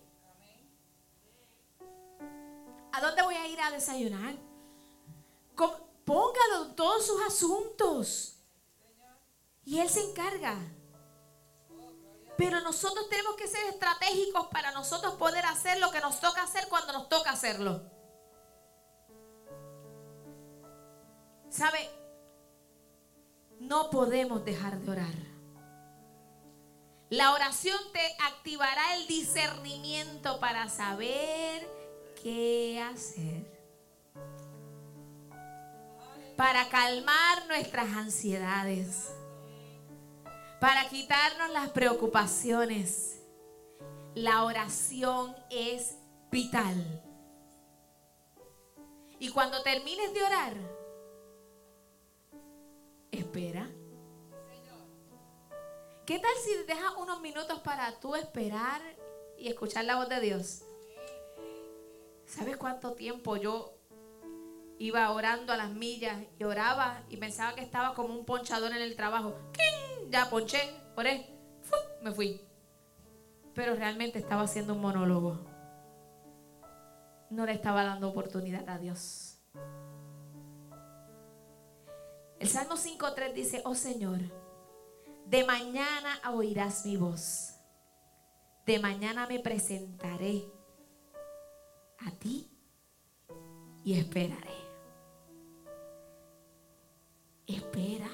¿A 2.93 3.01
dónde 3.01 3.21
voy 3.21 3.35
a 3.35 3.47
ir 3.47 3.59
a 3.62 3.71
desayunar? 3.71 4.35
Póngalo 6.05 6.65
en 6.65 6.75
todos 6.75 7.05
sus 7.05 7.21
asuntos. 7.21 8.35
Y 9.65 9.79
Él 9.79 9.89
se 9.89 10.01
encarga. 10.01 10.55
Pero 12.38 12.62
nosotros 12.62 13.09
tenemos 13.09 13.35
que 13.35 13.47
ser 13.47 13.63
estratégicos 13.65 14.47
para 14.47 14.71
nosotros 14.71 15.15
poder 15.15 15.45
hacer 15.45 15.77
lo 15.79 15.91
que 15.91 15.99
nos 15.99 16.21
toca 16.21 16.41
hacer 16.41 16.67
cuando 16.69 16.93
nos 16.93 17.09
toca 17.09 17.31
hacerlo. 17.31 17.83
¿Sabe? 21.49 21.98
No 23.60 23.89
podemos 23.89 24.45
dejar 24.45 24.80
de 24.80 24.91
orar. 24.91 25.30
La 27.10 27.34
oración 27.34 27.78
te 27.91 28.24
activará 28.24 28.95
el 28.95 29.08
discernimiento 29.08 30.39
para 30.39 30.69
saber 30.69 31.67
qué 32.22 32.80
hacer. 32.80 33.60
Para 36.38 36.69
calmar 36.69 37.48
nuestras 37.48 37.88
ansiedades. 37.98 39.12
Para 40.62 40.88
quitarnos 40.88 41.50
las 41.50 41.69
preocupaciones. 41.72 43.22
La 44.15 44.43
oración 44.43 45.36
es 45.50 45.95
vital. 46.32 47.04
Y 49.19 49.30
cuando 49.30 49.62
termines 49.63 50.13
de 50.13 50.24
orar, 50.24 50.78
espera. 53.12 53.69
¿Qué 56.06 56.17
tal 56.17 56.32
si 56.43 56.56
dejas 56.65 56.95
unos 57.00 57.22
minutos 57.22 57.60
para 57.60 58.00
tú 58.00 58.15
esperar 58.15 58.82
y 59.38 59.48
escuchar 59.48 59.86
la 59.86 59.95
voz 59.95 60.10
de 60.10 60.19
Dios? 60.19 60.63
¿Sabes 62.26 62.58
cuánto 62.58 62.93
tiempo 62.93 63.38
yo 63.38 63.76
iba 64.80 65.12
orando 65.12 65.54
a 65.54 65.58
las 65.58 65.69
millas 65.69 66.17
y 66.39 66.43
oraba 66.43 67.04
y 67.10 67.17
pensaba 67.17 67.54
que 67.54 67.62
estaba 67.62 67.93
como 67.93 68.15
un 68.15 68.26
ponchador 68.26 68.72
en 68.72 68.82
el 68.82 68.95
trabajo? 68.95 69.36
¡King! 69.54 70.10
Ya 70.10 70.30
ponché, 70.30 70.60
oré, 70.95 71.30
me 72.02 72.12
fui. 72.12 72.41
Pero 73.54 73.76
realmente 73.76 74.17
estaba 74.19 74.43
haciendo 74.43 74.74
un 74.74 74.82
monólogo. 74.82 75.39
No 77.30 77.45
le 77.45 77.52
estaba 77.52 77.84
dando 77.84 78.10
oportunidad 78.10 78.67
a 78.67 78.80
Dios. 78.80 79.39
El 82.39 82.47
Salmo 82.47 82.75
5.3 82.75 83.34
dice, 83.34 83.62
oh 83.65 83.75
Señor, 83.75 84.19
de 85.25 85.43
mañana 85.43 86.21
oirás 86.32 86.86
mi 86.86 86.95
voz. 86.95 87.56
De 88.65 88.80
mañana 88.80 89.28
me 89.28 89.39
presentaré 89.39 90.45
a 91.99 92.12
ti 92.12 92.49
y 93.84 93.99
esperaré. 93.99 94.58
Espera. 97.45 98.10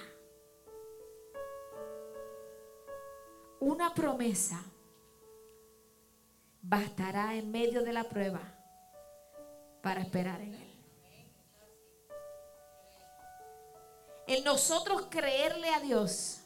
Una 3.59 3.93
promesa 3.93 4.63
bastará 6.61 7.35
en 7.35 7.51
medio 7.51 7.83
de 7.83 7.93
la 7.93 8.05
prueba 8.05 8.41
para 9.83 10.01
esperar 10.01 10.41
en 10.41 10.55
Él. 10.55 10.74
En 14.27 14.43
nosotros 14.43 15.07
creerle 15.09 15.73
a 15.73 15.79
Dios 15.79 16.39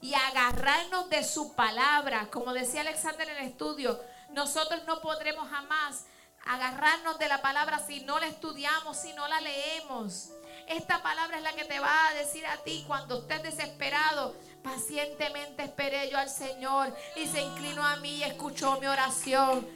y 0.00 0.14
agarrarnos 0.14 1.08
de 1.10 1.24
su 1.24 1.54
palabra. 1.54 2.28
Como 2.30 2.52
decía 2.52 2.82
Alexander 2.82 3.28
en 3.28 3.38
el 3.38 3.46
estudio, 3.46 4.00
nosotros 4.30 4.82
no 4.86 5.00
podremos 5.00 5.48
jamás 5.48 6.04
agarrarnos 6.46 7.18
de 7.18 7.28
la 7.28 7.42
palabra 7.42 7.78
si 7.78 8.00
no 8.00 8.18
la 8.18 8.26
estudiamos, 8.26 8.96
si 8.96 9.12
no 9.12 9.26
la 9.28 9.40
leemos. 9.40 10.30
Esta 10.66 11.02
palabra 11.02 11.38
es 11.38 11.42
la 11.42 11.52
que 11.52 11.64
te 11.64 11.80
va 11.80 12.08
a 12.08 12.14
decir 12.14 12.46
a 12.46 12.58
ti 12.58 12.84
cuando 12.86 13.20
estés 13.20 13.42
desesperado. 13.42 14.34
Pacientemente 14.62 15.62
esperé 15.62 16.10
yo 16.10 16.18
al 16.18 16.28
Señor 16.28 16.94
y 17.16 17.26
se 17.26 17.40
inclinó 17.40 17.84
a 17.86 17.96
mí 17.96 18.16
y 18.16 18.24
escuchó 18.24 18.78
mi 18.80 18.86
oración. 18.86 19.66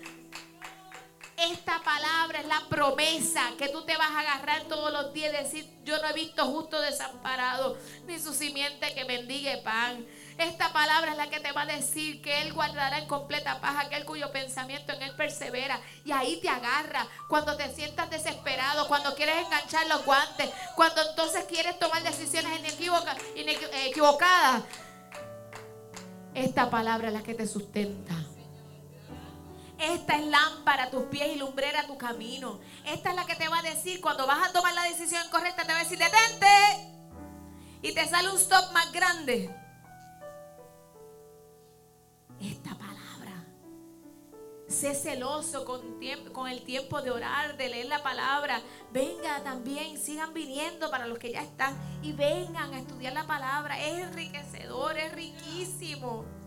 Esta 1.51 1.83
palabra 1.83 2.39
es 2.39 2.47
la 2.47 2.63
promesa 2.69 3.43
que 3.59 3.69
tú 3.69 3.83
te 3.83 3.97
vas 3.97 4.13
a 4.13 4.21
agarrar 4.21 4.63
todos 4.69 4.93
los 4.93 5.13
días 5.13 5.35
y 5.35 5.43
decir, 5.43 5.79
yo 5.83 6.01
no 6.01 6.09
he 6.09 6.13
visto 6.13 6.47
justo 6.47 6.81
desamparado, 6.81 7.77
ni 8.07 8.21
su 8.21 8.33
simiente 8.33 8.95
que 8.95 9.03
bendiga 9.03 9.51
pan. 9.65 10.07
Esta 10.39 10.73
palabra 10.73 11.11
es 11.11 11.17
la 11.17 11.31
que 11.31 11.41
te 11.41 11.51
va 11.51 11.63
a 11.63 11.67
decir 11.67 12.23
que 12.23 12.43
Él 12.43 12.53
guardará 12.53 12.99
en 12.99 13.09
completa 13.09 13.61
paz 13.61 13.75
aquel 13.85 14.05
cuyo 14.05 14.31
pensamiento 14.31 14.93
en 14.93 15.03
Él 15.03 15.17
persevera. 15.17 15.81
Y 16.05 16.13
ahí 16.13 16.41
te 16.41 16.49
agarra 16.49 17.09
cuando 17.29 17.57
te 17.57 17.75
sientas 17.75 18.09
desesperado, 18.09 18.87
cuando 18.87 19.17
quieres 19.17 19.45
enganchar 19.45 19.89
los 19.89 20.05
guantes, 20.05 20.49
cuando 20.77 21.03
entonces 21.11 21.45
quieres 21.47 21.77
tomar 21.77 22.05
decisiones 22.05 22.61
equivocadas. 23.89 24.63
Esta 26.35 26.71
palabra 26.71 27.09
es 27.09 27.15
la 27.15 27.23
que 27.25 27.35
te 27.35 27.49
sustenta. 27.49 28.15
Esta 29.83 30.17
es 30.17 30.27
lámpara 30.27 30.85
a 30.85 30.91
tus 30.91 31.07
pies 31.07 31.35
y 31.35 31.39
lumbrera 31.39 31.81
a 31.81 31.87
tu 31.89 31.99
camino. 31.99 32.61
Esta 32.85 33.11
es 33.11 33.17
la 33.17 33.27
que 33.27 33.35
te 33.35 33.49
va 33.49 33.59
a 33.59 33.63
decir 33.63 34.01
cuando 34.01 34.29
vas 34.29 34.49
a 34.49 34.53
tomar 34.53 34.73
la 34.75 34.85
decisión 34.85 35.29
correcta, 35.29 35.65
te 35.65 35.73
va 35.73 35.81
a 35.81 35.83
decir, 35.83 35.99
detente. 35.99 36.47
Y 37.83 37.93
te 37.93 38.07
sale 38.07 38.31
un 38.31 38.37
stop 38.37 38.71
más 38.73 38.93
grande. 38.93 39.51
Esta 42.41 42.71
palabra. 42.77 43.45
Sé 44.69 44.95
celoso 44.95 45.65
con, 45.65 45.99
con 46.33 46.49
el 46.49 46.63
tiempo 46.63 47.03
de 47.03 47.11
orar, 47.11 47.57
de 47.57 47.69
leer 47.69 47.87
la 47.87 48.05
palabra. 48.05 48.63
Venga 48.93 49.43
también, 49.43 49.99
sigan 49.99 50.33
viniendo 50.33 50.93
para 50.93 51.09
los 51.09 51.19
que 51.19 51.33
ya 51.33 51.43
están 51.43 51.77
y 52.05 52.13
vengan 52.13 52.73
a 52.73 52.79
estudiar 52.79 53.15
la 53.15 53.27
palabra. 53.27 53.81
Es 53.81 53.99
enriquecedor, 53.99 54.97
es 54.97 55.13
riquísimo 55.13 56.42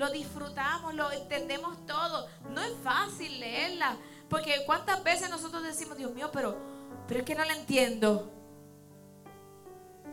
lo 0.00 0.10
disfrutamos, 0.10 0.94
lo 0.94 1.12
entendemos 1.12 1.84
todo. 1.84 2.26
No 2.54 2.62
es 2.62 2.72
fácil 2.82 3.38
leerla, 3.38 3.98
porque 4.30 4.62
cuántas 4.64 5.04
veces 5.04 5.28
nosotros 5.28 5.62
decimos, 5.62 5.98
Dios 5.98 6.14
mío, 6.14 6.30
pero, 6.32 6.56
pero 7.06 7.20
es 7.20 7.26
que 7.26 7.34
no 7.34 7.44
la 7.44 7.54
entiendo. 7.54 8.32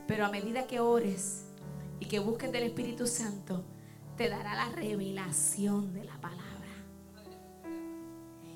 Pero 0.05 0.25
a 0.25 0.29
medida 0.29 0.67
que 0.67 0.81
ores 0.81 1.45
y 2.01 2.05
que 2.05 2.19
busques 2.19 2.51
del 2.51 2.63
Espíritu 2.63 3.07
Santo, 3.07 3.63
te 4.17 4.27
dará 4.27 4.55
la 4.55 4.69
revelación 4.75 5.93
de 5.93 6.03
la 6.03 6.19
palabra. 6.19 6.43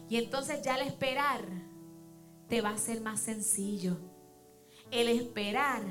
Y 0.09 0.17
entonces 0.17 0.61
ya 0.61 0.75
el 0.75 0.85
esperar 0.85 1.45
te 2.49 2.59
va 2.59 2.71
a 2.71 2.77
ser 2.77 2.99
más 2.99 3.21
sencillo. 3.21 3.95
El 4.91 5.07
esperar 5.07 5.81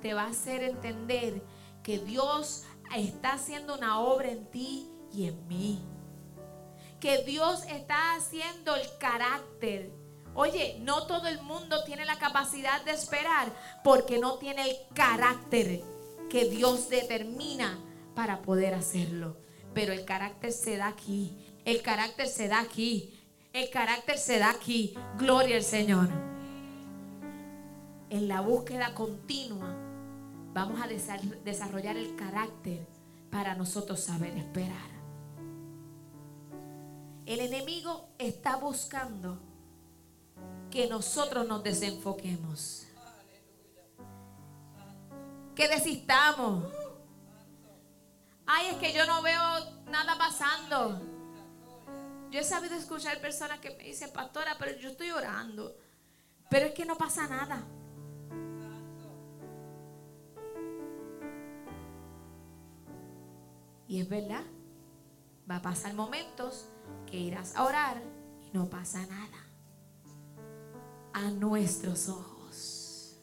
te 0.00 0.14
va 0.14 0.24
a 0.24 0.30
hacer 0.30 0.64
entender 0.64 1.44
que 1.84 2.00
Dios 2.00 2.64
está 2.96 3.34
haciendo 3.34 3.74
una 3.74 4.00
obra 4.00 4.30
en 4.30 4.46
ti 4.46 4.88
y 5.12 5.26
en 5.26 5.46
mí. 5.48 5.80
Que 7.00 7.24
Dios 7.24 7.62
está 7.64 8.14
haciendo 8.14 8.74
el 8.74 8.86
carácter. 8.98 9.90
Oye, 10.34 10.78
no 10.80 11.06
todo 11.06 11.26
el 11.26 11.40
mundo 11.42 11.82
tiene 11.84 12.04
la 12.04 12.18
capacidad 12.18 12.84
de 12.84 12.92
esperar 12.92 13.52
porque 13.82 14.18
no 14.18 14.38
tiene 14.38 14.70
el 14.70 14.76
carácter 14.94 15.82
que 16.28 16.44
Dios 16.44 16.88
determina 16.88 17.78
para 18.14 18.42
poder 18.42 18.74
hacerlo. 18.74 19.36
Pero 19.74 19.92
el 19.92 20.04
carácter 20.04 20.52
se 20.52 20.76
da 20.76 20.88
aquí. 20.88 21.36
El 21.64 21.82
carácter 21.82 22.28
se 22.28 22.48
da 22.48 22.60
aquí. 22.60 23.18
El 23.52 23.70
carácter 23.70 24.18
se 24.18 24.38
da 24.38 24.50
aquí. 24.50 24.94
Gloria 25.16 25.56
al 25.56 25.62
Señor. 25.62 26.08
En 28.10 28.28
la 28.28 28.40
búsqueda 28.40 28.94
continua 28.94 29.79
vamos 30.52 30.80
a 30.80 30.86
desarrollar 30.86 31.96
el 31.96 32.16
carácter 32.16 32.86
para 33.30 33.54
nosotros 33.54 34.00
saber 34.00 34.36
esperar. 34.36 34.90
El 37.26 37.40
enemigo 37.40 38.08
está 38.18 38.56
buscando 38.56 39.38
que 40.70 40.88
nosotros 40.88 41.46
nos 41.46 41.62
desenfoquemos. 41.62 42.86
Que 45.54 45.68
desistamos. 45.68 46.64
Ay, 48.46 48.68
es 48.68 48.76
que 48.78 48.92
yo 48.92 49.06
no 49.06 49.22
veo 49.22 49.42
nada 49.86 50.18
pasando. 50.18 51.00
Yo 52.30 52.40
he 52.40 52.44
sabido 52.44 52.74
escuchar 52.74 53.20
personas 53.20 53.60
que 53.60 53.70
me 53.70 53.84
dicen, 53.84 54.12
pastora, 54.12 54.56
pero 54.58 54.76
yo 54.78 54.90
estoy 54.90 55.10
orando. 55.10 55.76
Pero 56.48 56.66
es 56.66 56.74
que 56.74 56.84
no 56.84 56.96
pasa 56.96 57.28
nada. 57.28 57.64
Y 63.90 64.00
es 64.00 64.08
verdad, 64.08 64.44
va 65.50 65.56
a 65.56 65.62
pasar 65.62 65.94
momentos 65.94 66.66
que 67.10 67.16
irás 67.16 67.56
a 67.56 67.64
orar 67.64 68.00
y 68.40 68.56
no 68.56 68.70
pasa 68.70 69.04
nada. 69.04 69.36
A 71.12 71.22
nuestros 71.32 72.08
ojos. 72.08 73.16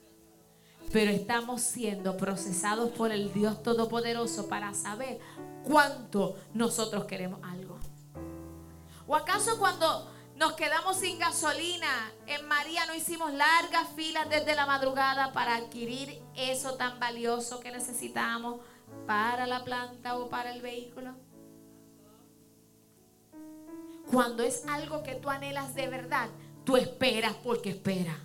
Pero 0.92 1.10
estamos 1.10 1.62
siendo 1.62 2.18
procesados 2.18 2.90
por 2.90 3.14
el 3.14 3.32
Dios 3.32 3.64
Todopoderoso 3.64 4.50
para 4.50 4.74
saber 4.74 5.22
cuánto 5.64 6.36
nosotros 6.54 7.06
queremos 7.06 7.40
algo. 7.46 7.80
¿O 9.08 9.16
acaso 9.16 9.58
cuando 9.60 10.12
Nos 10.36 10.54
quedamos 10.54 10.98
sin 10.98 11.18
gasolina. 11.18 12.12
En 12.28 12.46
María 12.48 12.86
no 12.86 12.94
hicimos 12.94 13.34
largas 13.34 13.88
filas 13.96 14.30
desde 14.30 14.54
la 14.54 14.68
madrugada 14.68 15.34
para 15.34 15.56
adquirir 15.56 16.22
eso 16.36 16.76
tan 16.76 17.00
valioso 17.00 17.60
que 17.60 17.72
necesitamos 17.72 18.60
para 19.08 19.48
la 19.48 19.64
planta 19.64 20.18
o 20.18 20.30
para 20.30 20.52
el 20.52 20.62
vehículo. 20.62 21.16
Cuando 24.12 24.44
es 24.44 24.66
algo 24.68 25.02
que 25.02 25.16
tú 25.16 25.30
anhelas 25.30 25.74
de 25.74 25.88
verdad, 25.88 26.30
tú 26.66 26.78
esperas 26.78 27.34
porque 27.44 27.70
esperas. 27.70 28.18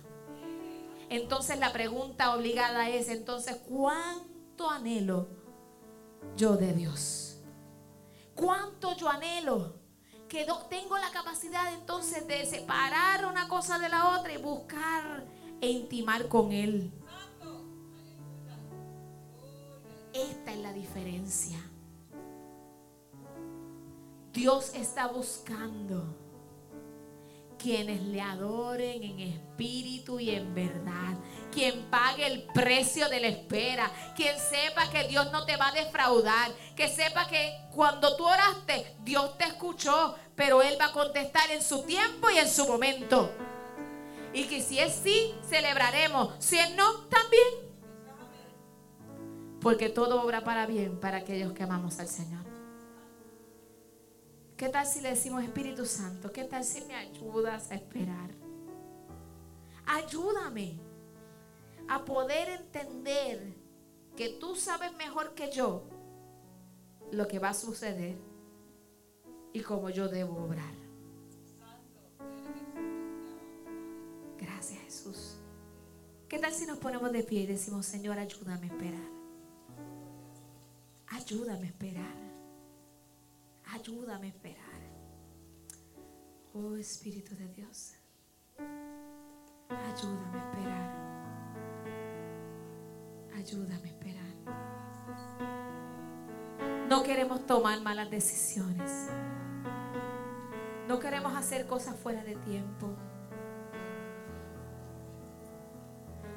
Entonces 1.09 1.57
la 1.59 1.71
pregunta 1.73 2.35
obligada 2.35 2.89
es, 2.89 3.09
entonces, 3.09 3.57
¿cuánto 3.67 4.69
anhelo 4.69 5.27
yo 6.37 6.57
de 6.57 6.73
Dios? 6.73 7.37
¿Cuánto 8.35 8.95
yo 8.95 9.09
anhelo? 9.09 9.75
Que 10.27 10.47
tengo 10.69 10.97
la 10.97 11.11
capacidad 11.11 11.73
entonces 11.73 12.27
de 12.27 12.45
separar 12.45 13.25
una 13.25 13.47
cosa 13.47 13.77
de 13.77 13.89
la 13.89 14.17
otra 14.17 14.33
y 14.33 14.37
buscar 14.37 15.25
e 15.61 15.69
intimar 15.69 16.27
con 16.27 16.51
Él. 16.51 16.91
Esta 20.13 20.51
es 20.51 20.59
la 20.59 20.73
diferencia. 20.73 21.57
Dios 24.31 24.71
está 24.73 25.07
buscando 25.07 26.23
quienes 27.63 28.01
le 28.01 28.19
adoren 28.19 29.01
en 29.03 29.19
espíritu 29.21 30.19
y 30.19 30.31
en 30.31 30.53
verdad. 30.53 31.17
Quien 31.51 31.89
pague 31.89 32.27
el 32.27 32.43
precio 32.43 33.07
de 33.09 33.21
la 33.21 33.27
espera. 33.27 33.89
Quien 34.15 34.37
sepa 34.37 34.89
que 34.89 35.07
Dios 35.07 35.31
no 35.31 35.45
te 35.45 35.55
va 35.55 35.69
a 35.69 35.71
defraudar. 35.71 36.51
Que 36.75 36.89
sepa 36.89 37.27
que 37.27 37.55
cuando 37.73 38.17
tú 38.17 38.25
oraste, 38.27 38.95
Dios 39.03 39.37
te 39.37 39.45
escuchó. 39.45 40.15
Pero 40.35 40.61
Él 40.61 40.77
va 40.79 40.87
a 40.87 40.91
contestar 40.91 41.49
en 41.51 41.63
su 41.63 41.83
tiempo 41.83 42.29
y 42.29 42.37
en 42.37 42.49
su 42.49 42.67
momento. 42.67 43.31
Y 44.33 44.43
que 44.45 44.61
si 44.61 44.79
es 44.79 44.93
sí, 44.93 45.33
celebraremos. 45.47 46.33
Si 46.39 46.57
es 46.57 46.75
no, 46.75 47.05
también. 47.05 47.72
Porque 49.63 49.87
todo 49.87 50.21
obra 50.21 50.43
para 50.43 50.65
bien 50.65 50.99
para 50.99 51.19
aquellos 51.19 51.53
que 51.53 51.63
amamos 51.63 51.97
al 51.99 52.09
Señor. 52.09 52.43
¿Qué 54.57 54.67
tal 54.67 54.85
si 54.85 54.99
le 54.99 55.11
decimos 55.11 55.41
Espíritu 55.41 55.85
Santo? 55.85 56.31
¿Qué 56.33 56.43
tal 56.43 56.65
si 56.65 56.81
me 56.85 56.95
ayudas 56.95 57.71
a 57.71 57.75
esperar? 57.75 58.29
Ayúdame 59.85 60.79
a 61.87 62.03
poder 62.03 62.49
entender 62.49 63.55
que 64.17 64.29
tú 64.29 64.55
sabes 64.55 64.93
mejor 64.95 65.33
que 65.33 65.49
yo 65.51 65.83
lo 67.11 67.27
que 67.27 67.39
va 67.39 67.49
a 67.49 67.53
suceder 67.53 68.17
y 69.53 69.61
cómo 69.61 69.89
yo 69.89 70.09
debo 70.09 70.43
obrar. 70.43 70.73
Gracias 74.37 74.81
Jesús. 74.81 75.37
¿Qué 76.27 76.37
tal 76.37 76.51
si 76.51 76.65
nos 76.65 76.79
ponemos 76.79 77.11
de 77.13 77.23
pie 77.23 77.41
y 77.41 77.47
decimos, 77.47 77.85
Señor, 77.85 78.19
ayúdame 78.19 78.67
a 78.67 78.73
esperar? 78.73 79.12
Ayúdame 81.25 81.67
a 81.67 81.69
esperar. 81.69 82.15
Ayúdame 83.71 84.25
a 84.25 84.29
esperar. 84.29 84.81
Oh 86.53 86.75
Espíritu 86.75 87.33
de 87.35 87.47
Dios. 87.47 87.93
Ayúdame 89.69 90.37
a 90.37 90.49
esperar. 90.49 90.89
Ayúdame 93.37 93.83
a 93.83 93.93
esperar. 93.93 94.33
No 96.89 97.03
queremos 97.03 97.45
tomar 97.45 97.79
malas 97.79 98.09
decisiones. 98.11 99.07
No 100.89 100.99
queremos 100.99 101.33
hacer 101.37 101.67
cosas 101.67 101.97
fuera 101.97 102.21
de 102.25 102.35
tiempo. 102.35 102.89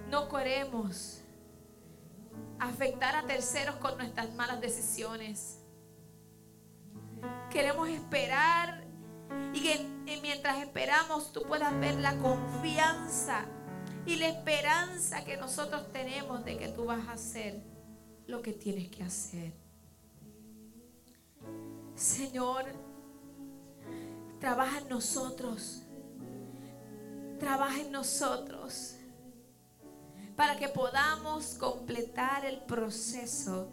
No 0.09 0.29
queremos 0.29 1.26
afectar 2.59 3.17
a 3.17 3.27
terceros 3.27 3.77
con 3.77 3.97
nuestras 3.99 4.33
malas 4.35 4.61
decisiones. 4.61 5.61
Queremos 7.51 7.89
esperar 7.89 8.85
y 9.53 9.63
que 9.63 10.21
mientras 10.23 10.59
esperamos 10.59 11.33
tú 11.33 11.43
puedas 11.43 11.79
ver 11.81 11.97
la 11.97 12.17
confianza 12.19 13.47
y 14.05 14.17
la 14.17 14.29
esperanza 14.29 15.25
que 15.25 15.37
nosotros 15.37 15.93
tenemos 15.93 16.45
de 16.45 16.57
que 16.57 16.69
tú 16.69 16.85
vas 16.85 17.07
a 17.09 17.13
hacer 17.13 17.63
lo 18.27 18.43
que 18.43 18.53
tienes 18.53 18.89
que 18.89 19.03
hacer. 19.03 19.53
Señor, 21.95 22.65
trabaja 24.39 24.79
en 24.79 24.89
nosotros. 24.89 25.83
Trabaja 27.39 27.81
en 27.81 27.93
nosotros 27.93 28.96
para 30.37 30.57
que 30.57 30.69
podamos 30.69 31.55
completar 31.55 32.45
el 32.45 32.59
proceso 32.61 33.69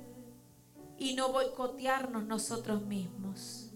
y 0.98 1.14
no 1.14 1.32
boicotearnos 1.32 2.24
nosotros 2.24 2.82
mismos. 2.84 3.70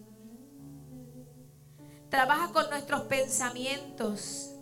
Trabaja 2.09 2.53
con 2.53 2.69
nuestros 2.69 3.01
pensamientos. 3.03 4.53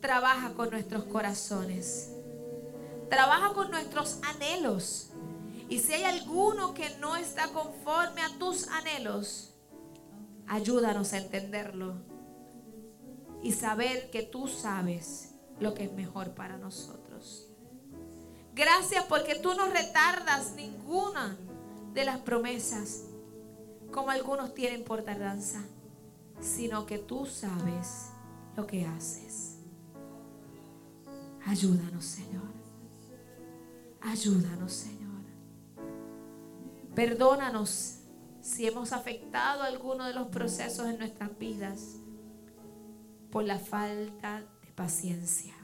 Trabaja 0.00 0.52
con 0.54 0.70
nuestros 0.70 1.04
corazones. 1.04 2.10
Trabaja 3.08 3.52
con 3.54 3.70
nuestros 3.70 4.18
anhelos. 4.22 5.10
Y 5.68 5.78
si 5.78 5.92
hay 5.92 6.02
alguno 6.02 6.74
que 6.74 6.90
no 6.98 7.16
está 7.16 7.48
conforme 7.48 8.22
a 8.22 8.38
tus 8.38 8.66
anhelos, 8.68 9.54
ayúdanos 10.48 11.12
a 11.12 11.18
entenderlo 11.18 11.94
y 13.42 13.52
saber 13.52 14.10
que 14.10 14.22
tú 14.22 14.48
sabes 14.48 15.35
lo 15.60 15.74
que 15.74 15.84
es 15.84 15.92
mejor 15.92 16.34
para 16.34 16.56
nosotros. 16.56 17.48
Gracias 18.54 19.04
porque 19.04 19.36
tú 19.36 19.54
no 19.54 19.66
retardas 19.66 20.54
ninguna 20.56 21.36
de 21.92 22.04
las 22.04 22.18
promesas 22.20 23.04
como 23.92 24.10
algunos 24.10 24.54
tienen 24.54 24.84
por 24.84 25.02
tardanza 25.02 25.62
sino 26.40 26.86
que 26.86 26.98
tú 26.98 27.26
sabes 27.26 28.10
lo 28.56 28.66
que 28.66 28.84
haces. 28.86 29.58
Ayúdanos, 31.44 32.04
Señor. 32.04 32.54
Ayúdanos, 34.00 34.72
Señor. 34.72 35.06
Perdónanos 36.94 37.98
si 38.40 38.66
hemos 38.66 38.92
afectado 38.92 39.62
alguno 39.62 40.04
de 40.04 40.14
los 40.14 40.28
procesos 40.28 40.86
en 40.86 40.98
nuestras 40.98 41.36
vidas 41.38 41.96
por 43.30 43.44
la 43.44 43.58
falta 43.58 44.40
de 44.40 44.46
paciencia. 44.76 45.54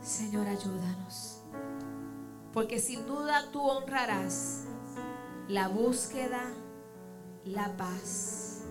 Señor, 0.00 0.48
ayúdanos. 0.48 1.42
Porque 2.52 2.80
sin 2.80 3.06
duda 3.06 3.50
tú 3.52 3.62
honrarás 3.62 4.64
la 5.46 5.68
búsqueda, 5.68 6.42
la 7.44 7.76
paz 7.76 8.64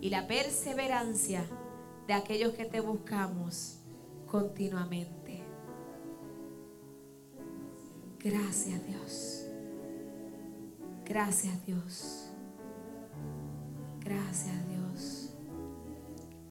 y 0.00 0.08
la 0.08 0.26
perseverancia 0.26 1.44
de 2.06 2.14
aquellos 2.14 2.54
que 2.54 2.64
te 2.64 2.80
buscamos 2.80 3.80
continuamente. 4.30 5.44
Gracias 8.20 8.86
Dios. 8.86 9.46
Gracias 11.04 11.66
Dios. 11.66 12.23
Gracias. 14.04 14.73